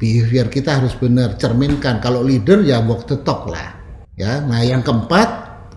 behavior 0.05 0.53
kita 0.53 0.85
harus 0.85 0.93
benar 0.93 1.40
cerminkan. 1.40 2.05
Kalau 2.05 2.21
leader 2.21 2.61
ya 2.61 2.85
walk 2.85 3.09
the 3.09 3.17
talk 3.25 3.49
lah. 3.49 3.81
Ya 4.21 4.45
nah 4.45 4.61
yang 4.61 4.85
keempat 4.85 5.29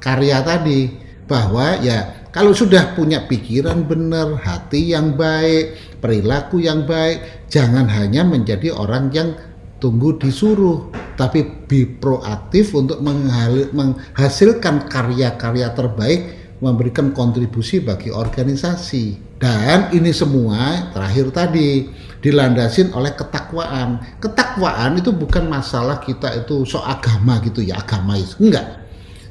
karya 0.03 0.43
tadi 0.43 0.91
bahwa 1.23 1.79
ya 1.79 2.27
kalau 2.35 2.51
sudah 2.51 2.91
punya 2.91 3.23
pikiran 3.23 3.87
benar 3.87 4.35
hati 4.43 4.91
yang 4.91 5.15
baik 5.15 5.79
perilaku 6.03 6.59
yang 6.59 6.83
baik 6.83 7.47
jangan 7.47 7.87
hanya 7.87 8.27
menjadi 8.27 8.75
orang 8.75 9.09
yang 9.15 9.33
tunggu 9.79 10.19
disuruh 10.19 10.91
tapi 11.17 11.65
be 11.65 11.97
proaktif 11.97 12.75
untuk 12.75 13.01
menghasilkan 13.01 14.85
karya-karya 14.91 15.71
terbaik 15.73 16.21
memberikan 16.57 17.13
kontribusi 17.13 17.81
bagi 17.81 18.09
organisasi. 18.09 19.37
Dan 19.37 19.93
ini 19.93 20.09
semua 20.09 20.89
terakhir 20.89 21.29
tadi 21.29 21.85
dilandasin 22.21 22.93
oleh 22.93 23.13
ketakwaan. 23.13 24.01
Ketakwaan 24.17 24.97
itu 24.97 25.13
bukan 25.13 25.45
masalah 25.45 26.01
kita 26.01 26.33
itu 26.33 26.65
so 26.65 26.81
agama 26.81 27.37
gitu 27.45 27.61
ya, 27.61 27.77
agamais. 27.81 28.37
Enggak. 28.41 28.85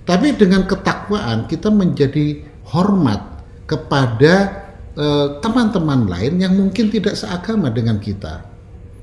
Tapi 0.06 0.38
dengan 0.38 0.64
ketakwaan 0.70 1.50
kita 1.50 1.66
menjadi 1.66 2.46
hormat 2.70 3.42
kepada 3.66 4.34
eh, 4.94 5.28
teman-teman 5.42 6.06
uh, 6.06 6.10
lain 6.14 6.38
yang 6.38 6.54
mungkin 6.54 6.86
tidak 6.94 7.18
seagama 7.18 7.74
dengan 7.74 7.98
kita. 7.98 8.46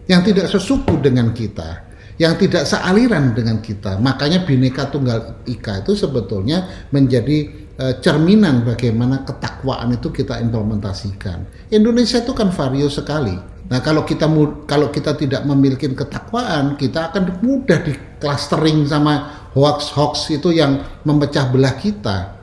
Yang 0.07 0.31
tidak 0.31 0.47
sesuku 0.51 0.99
dengan 0.99 1.31
kita, 1.31 1.87
yang 2.19 2.35
tidak 2.35 2.67
sealiran 2.67 3.31
dengan 3.31 3.63
kita. 3.63 3.99
Makanya 4.03 4.43
Bhinneka 4.43 4.91
Tunggal 4.91 5.43
Ika 5.47 5.83
itu 5.83 5.95
sebetulnya 5.95 6.87
menjadi 6.91 7.47
uh, 7.79 7.95
cerminan 8.03 8.67
bagaimana 8.67 9.23
ketakwaan 9.23 9.95
itu 9.95 10.11
kita 10.11 10.43
implementasikan. 10.43 11.47
Indonesia 11.71 12.19
itu 12.19 12.35
kan 12.35 12.51
vario 12.51 12.91
sekali 12.91 13.52
Nah, 13.73 13.81
kalau 13.81 14.05
kita 14.05 14.29
kalau 14.69 14.93
kita 14.93 15.17
tidak 15.17 15.41
memiliki 15.49 15.89
ketakwaan, 15.89 16.77
kita 16.77 17.09
akan 17.09 17.41
mudah 17.41 17.81
di 17.81 17.97
clustering 18.21 18.85
sama 18.85 19.49
hoax-hoax 19.57 20.29
itu 20.29 20.53
yang 20.53 20.85
memecah 21.01 21.49
belah 21.49 21.73
kita. 21.81 22.37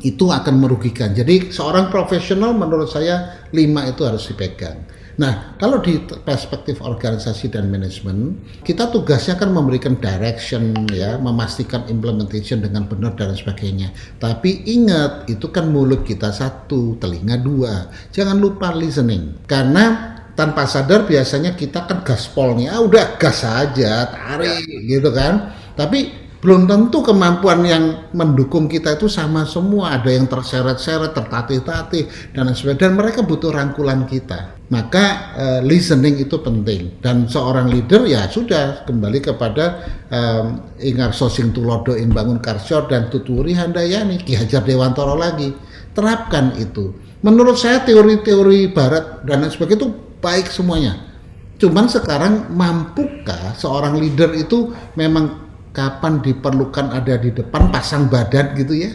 Itu 0.00 0.32
akan 0.32 0.64
merugikan. 0.64 1.12
Jadi 1.12 1.52
seorang 1.52 1.92
profesional 1.92 2.56
menurut 2.56 2.88
saya 2.88 3.44
lima 3.52 3.84
itu 3.84 4.00
harus 4.08 4.24
dipegang. 4.32 4.80
Nah, 5.20 5.60
kalau 5.60 5.84
di 5.84 6.00
perspektif 6.24 6.80
organisasi 6.80 7.52
dan 7.52 7.68
manajemen, 7.68 8.40
kita 8.64 8.88
tugasnya 8.88 9.36
kan 9.36 9.52
memberikan 9.52 10.00
direction 10.00 10.72
ya, 10.88 11.20
memastikan 11.20 11.84
implementation 11.92 12.64
dengan 12.64 12.88
benar 12.88 13.12
dan 13.20 13.36
sebagainya. 13.36 13.92
Tapi 14.16 14.64
ingat, 14.64 15.28
itu 15.28 15.52
kan 15.52 15.68
mulut 15.68 16.08
kita 16.08 16.32
satu, 16.32 16.96
telinga 16.96 17.36
dua. 17.44 17.92
Jangan 18.08 18.40
lupa 18.40 18.72
listening. 18.72 19.36
Karena 19.44 20.16
tanpa 20.32 20.64
sadar 20.64 21.04
biasanya 21.04 21.52
kita 21.52 21.84
kan 21.84 22.00
gaspol 22.00 22.56
nih, 22.56 22.72
ah 22.72 22.80
udah 22.80 23.20
gas 23.20 23.44
aja, 23.44 24.08
tarik 24.08 24.64
ya. 24.64 24.78
gitu 24.98 25.10
kan. 25.12 25.52
Tapi 25.76 26.22
belum 26.42 26.66
tentu 26.66 27.06
kemampuan 27.06 27.62
yang 27.62 28.10
mendukung 28.10 28.66
kita 28.66 28.98
itu 28.98 29.06
sama 29.06 29.46
semua. 29.46 29.94
Ada 29.94 30.10
yang 30.10 30.26
terseret-seret, 30.26 31.14
tertatih-tatih 31.14 32.34
dan 32.34 32.50
sebagainya. 32.50 32.82
Dan 32.82 32.92
mereka 32.98 33.22
butuh 33.22 33.54
rangkulan 33.54 34.10
kita. 34.10 34.58
Maka 34.66 35.36
uh, 35.38 35.60
listening 35.62 36.18
itu 36.18 36.42
penting. 36.42 36.98
Dan 36.98 37.30
seorang 37.30 37.70
leader 37.70 38.10
ya 38.10 38.26
sudah 38.26 38.82
kembali 38.90 39.22
kepada 39.22 39.86
um, 40.10 40.66
Ingar 40.82 41.14
Sosing 41.14 41.54
Tulodo 41.54 41.94
Bangun 41.94 42.42
Karsyo 42.42 42.90
dan 42.90 43.06
Tuturi 43.06 43.54
Handayani, 43.54 44.18
Ki 44.18 44.34
Hajar 44.34 44.66
Dewantoro 44.66 45.14
lagi. 45.14 45.54
Terapkan 45.94 46.58
itu. 46.58 46.90
Menurut 47.22 47.54
saya 47.54 47.86
teori-teori 47.86 48.74
Barat 48.74 49.22
dan 49.22 49.46
sebagainya 49.46 49.78
itu 49.78 49.88
baik 50.22 50.48
semuanya. 50.48 51.02
Cuman 51.58 51.90
sekarang 51.90 52.54
mampukah 52.54 53.52
seorang 53.58 53.98
leader 53.98 54.32
itu 54.38 54.70
memang 54.94 55.50
kapan 55.74 56.22
diperlukan 56.22 56.94
ada 56.94 57.18
di 57.18 57.34
depan 57.34 57.68
pasang 57.74 58.06
badan 58.06 58.54
gitu 58.56 58.78
ya? 58.78 58.90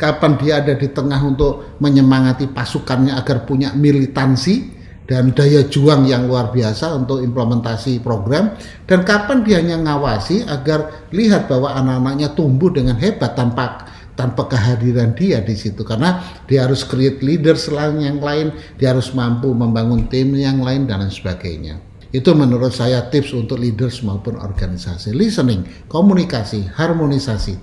Kapan 0.00 0.40
dia 0.40 0.64
ada 0.64 0.72
di 0.72 0.88
tengah 0.88 1.20
untuk 1.20 1.76
menyemangati 1.78 2.48
pasukannya 2.48 3.12
agar 3.12 3.44
punya 3.44 3.76
militansi 3.76 4.80
dan 5.04 5.34
daya 5.34 5.66
juang 5.66 6.06
yang 6.06 6.30
luar 6.30 6.54
biasa 6.54 6.94
untuk 6.94 7.18
implementasi 7.18 7.98
program 7.98 8.54
dan 8.86 9.02
kapan 9.02 9.42
dia 9.42 9.58
hanya 9.58 9.82
ngawasi 9.82 10.46
agar 10.46 11.10
lihat 11.10 11.50
bahwa 11.50 11.74
anak-anaknya 11.74 12.30
tumbuh 12.38 12.70
dengan 12.70 12.94
hebat 12.94 13.34
tanpa 13.34 13.89
tanpa 14.20 14.52
kehadiran 14.52 15.16
dia 15.16 15.40
di 15.40 15.56
situ 15.56 15.80
karena 15.80 16.20
dia 16.44 16.68
harus 16.68 16.84
create 16.84 17.24
leaders 17.24 17.72
lain 17.72 18.04
yang 18.04 18.20
lain, 18.20 18.52
dia 18.76 18.92
harus 18.92 19.16
mampu 19.16 19.48
membangun 19.56 20.12
tim 20.12 20.36
yang 20.36 20.60
lain 20.60 20.84
dan 20.84 21.00
lain 21.00 21.08
sebagainya. 21.08 21.80
Itu 22.12 22.36
menurut 22.36 22.76
saya 22.76 23.08
tips 23.08 23.32
untuk 23.32 23.56
leaders 23.56 24.04
maupun 24.04 24.36
organisasi. 24.36 25.16
Listening, 25.16 25.88
komunikasi, 25.88 26.68
harmonisasi. 26.76 27.56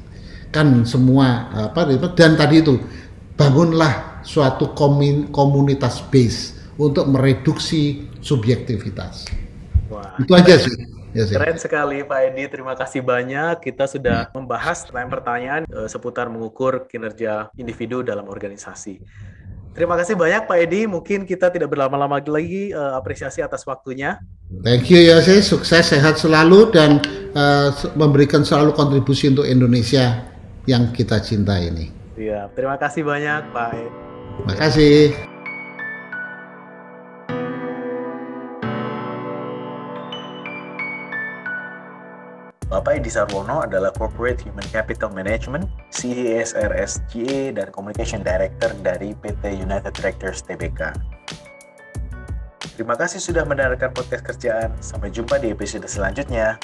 Kan 0.49 0.81
semua 0.89 1.53
apa 1.53 1.85
dan 2.17 2.33
tadi 2.33 2.65
itu 2.65 2.81
bangunlah 3.37 4.25
suatu 4.25 4.73
komunitas 5.29 6.01
base 6.09 6.57
untuk 6.81 7.05
mereduksi 7.05 8.09
subjektivitas. 8.25 9.29
Wah. 9.93 10.17
Itu 10.17 10.33
aja 10.33 10.57
sih. 10.57 10.96
Ya, 11.17 11.25
Keren 11.25 11.57
sekali 11.57 12.05
Pak 12.05 12.19
Edi, 12.29 12.45
terima 12.45 12.77
kasih 12.77 13.01
banyak. 13.01 13.57
Kita 13.65 13.89
sudah 13.89 14.29
hmm. 14.29 14.37
membahas 14.37 14.85
pertanyaan-pertanyaan 14.85 15.61
uh, 15.73 15.89
seputar 15.89 16.29
mengukur 16.29 16.85
kinerja 16.85 17.49
individu 17.57 18.05
dalam 18.05 18.29
organisasi. 18.29 19.01
Terima 19.73 19.97
kasih 19.97 20.13
banyak 20.13 20.45
Pak 20.45 20.57
Edi. 20.57 20.85
Mungkin 20.85 21.25
kita 21.25 21.49
tidak 21.49 21.73
berlama-lama 21.73 22.21
lagi. 22.21 22.69
Uh, 22.73 22.97
apresiasi 22.97 23.41
atas 23.41 23.65
waktunya. 23.65 24.21
Thank 24.61 24.93
you 24.93 25.01
ya, 25.01 25.21
sih. 25.25 25.41
Sukses, 25.41 25.89
sehat 25.89 26.21
selalu 26.21 26.69
dan 26.69 27.01
uh, 27.33 27.73
memberikan 27.97 28.45
selalu 28.45 28.77
kontribusi 28.77 29.29
untuk 29.33 29.45
Indonesia 29.45 30.21
yang 30.69 30.93
kita 30.93 31.21
cintai 31.21 31.73
ini. 31.73 31.85
Iya, 32.17 32.49
terima 32.57 32.77
kasih 32.81 33.05
banyak 33.05 33.53
Pak. 33.53 33.71
Terima 34.41 34.55
kasih. 34.57 35.36
Bapak 42.67 42.99
Edi 42.99 43.07
Sarwono 43.07 43.63
adalah 43.63 43.95
Corporate 43.95 44.43
Human 44.43 44.67
Capital 44.75 45.07
Management, 45.15 45.71
CSRSGA, 45.87 47.55
dan 47.55 47.71
Communication 47.71 48.19
Director 48.19 48.75
dari 48.83 49.15
PT 49.15 49.63
United 49.63 49.95
Tractors 49.95 50.43
Tbk. 50.43 50.91
Terima 52.75 52.99
kasih 52.99 53.23
sudah 53.23 53.47
mendengarkan 53.47 53.95
podcast 53.95 54.21
kerjaan. 54.27 54.75
Sampai 54.83 55.15
jumpa 55.15 55.39
di 55.39 55.55
episode 55.55 55.87
selanjutnya. 55.87 56.59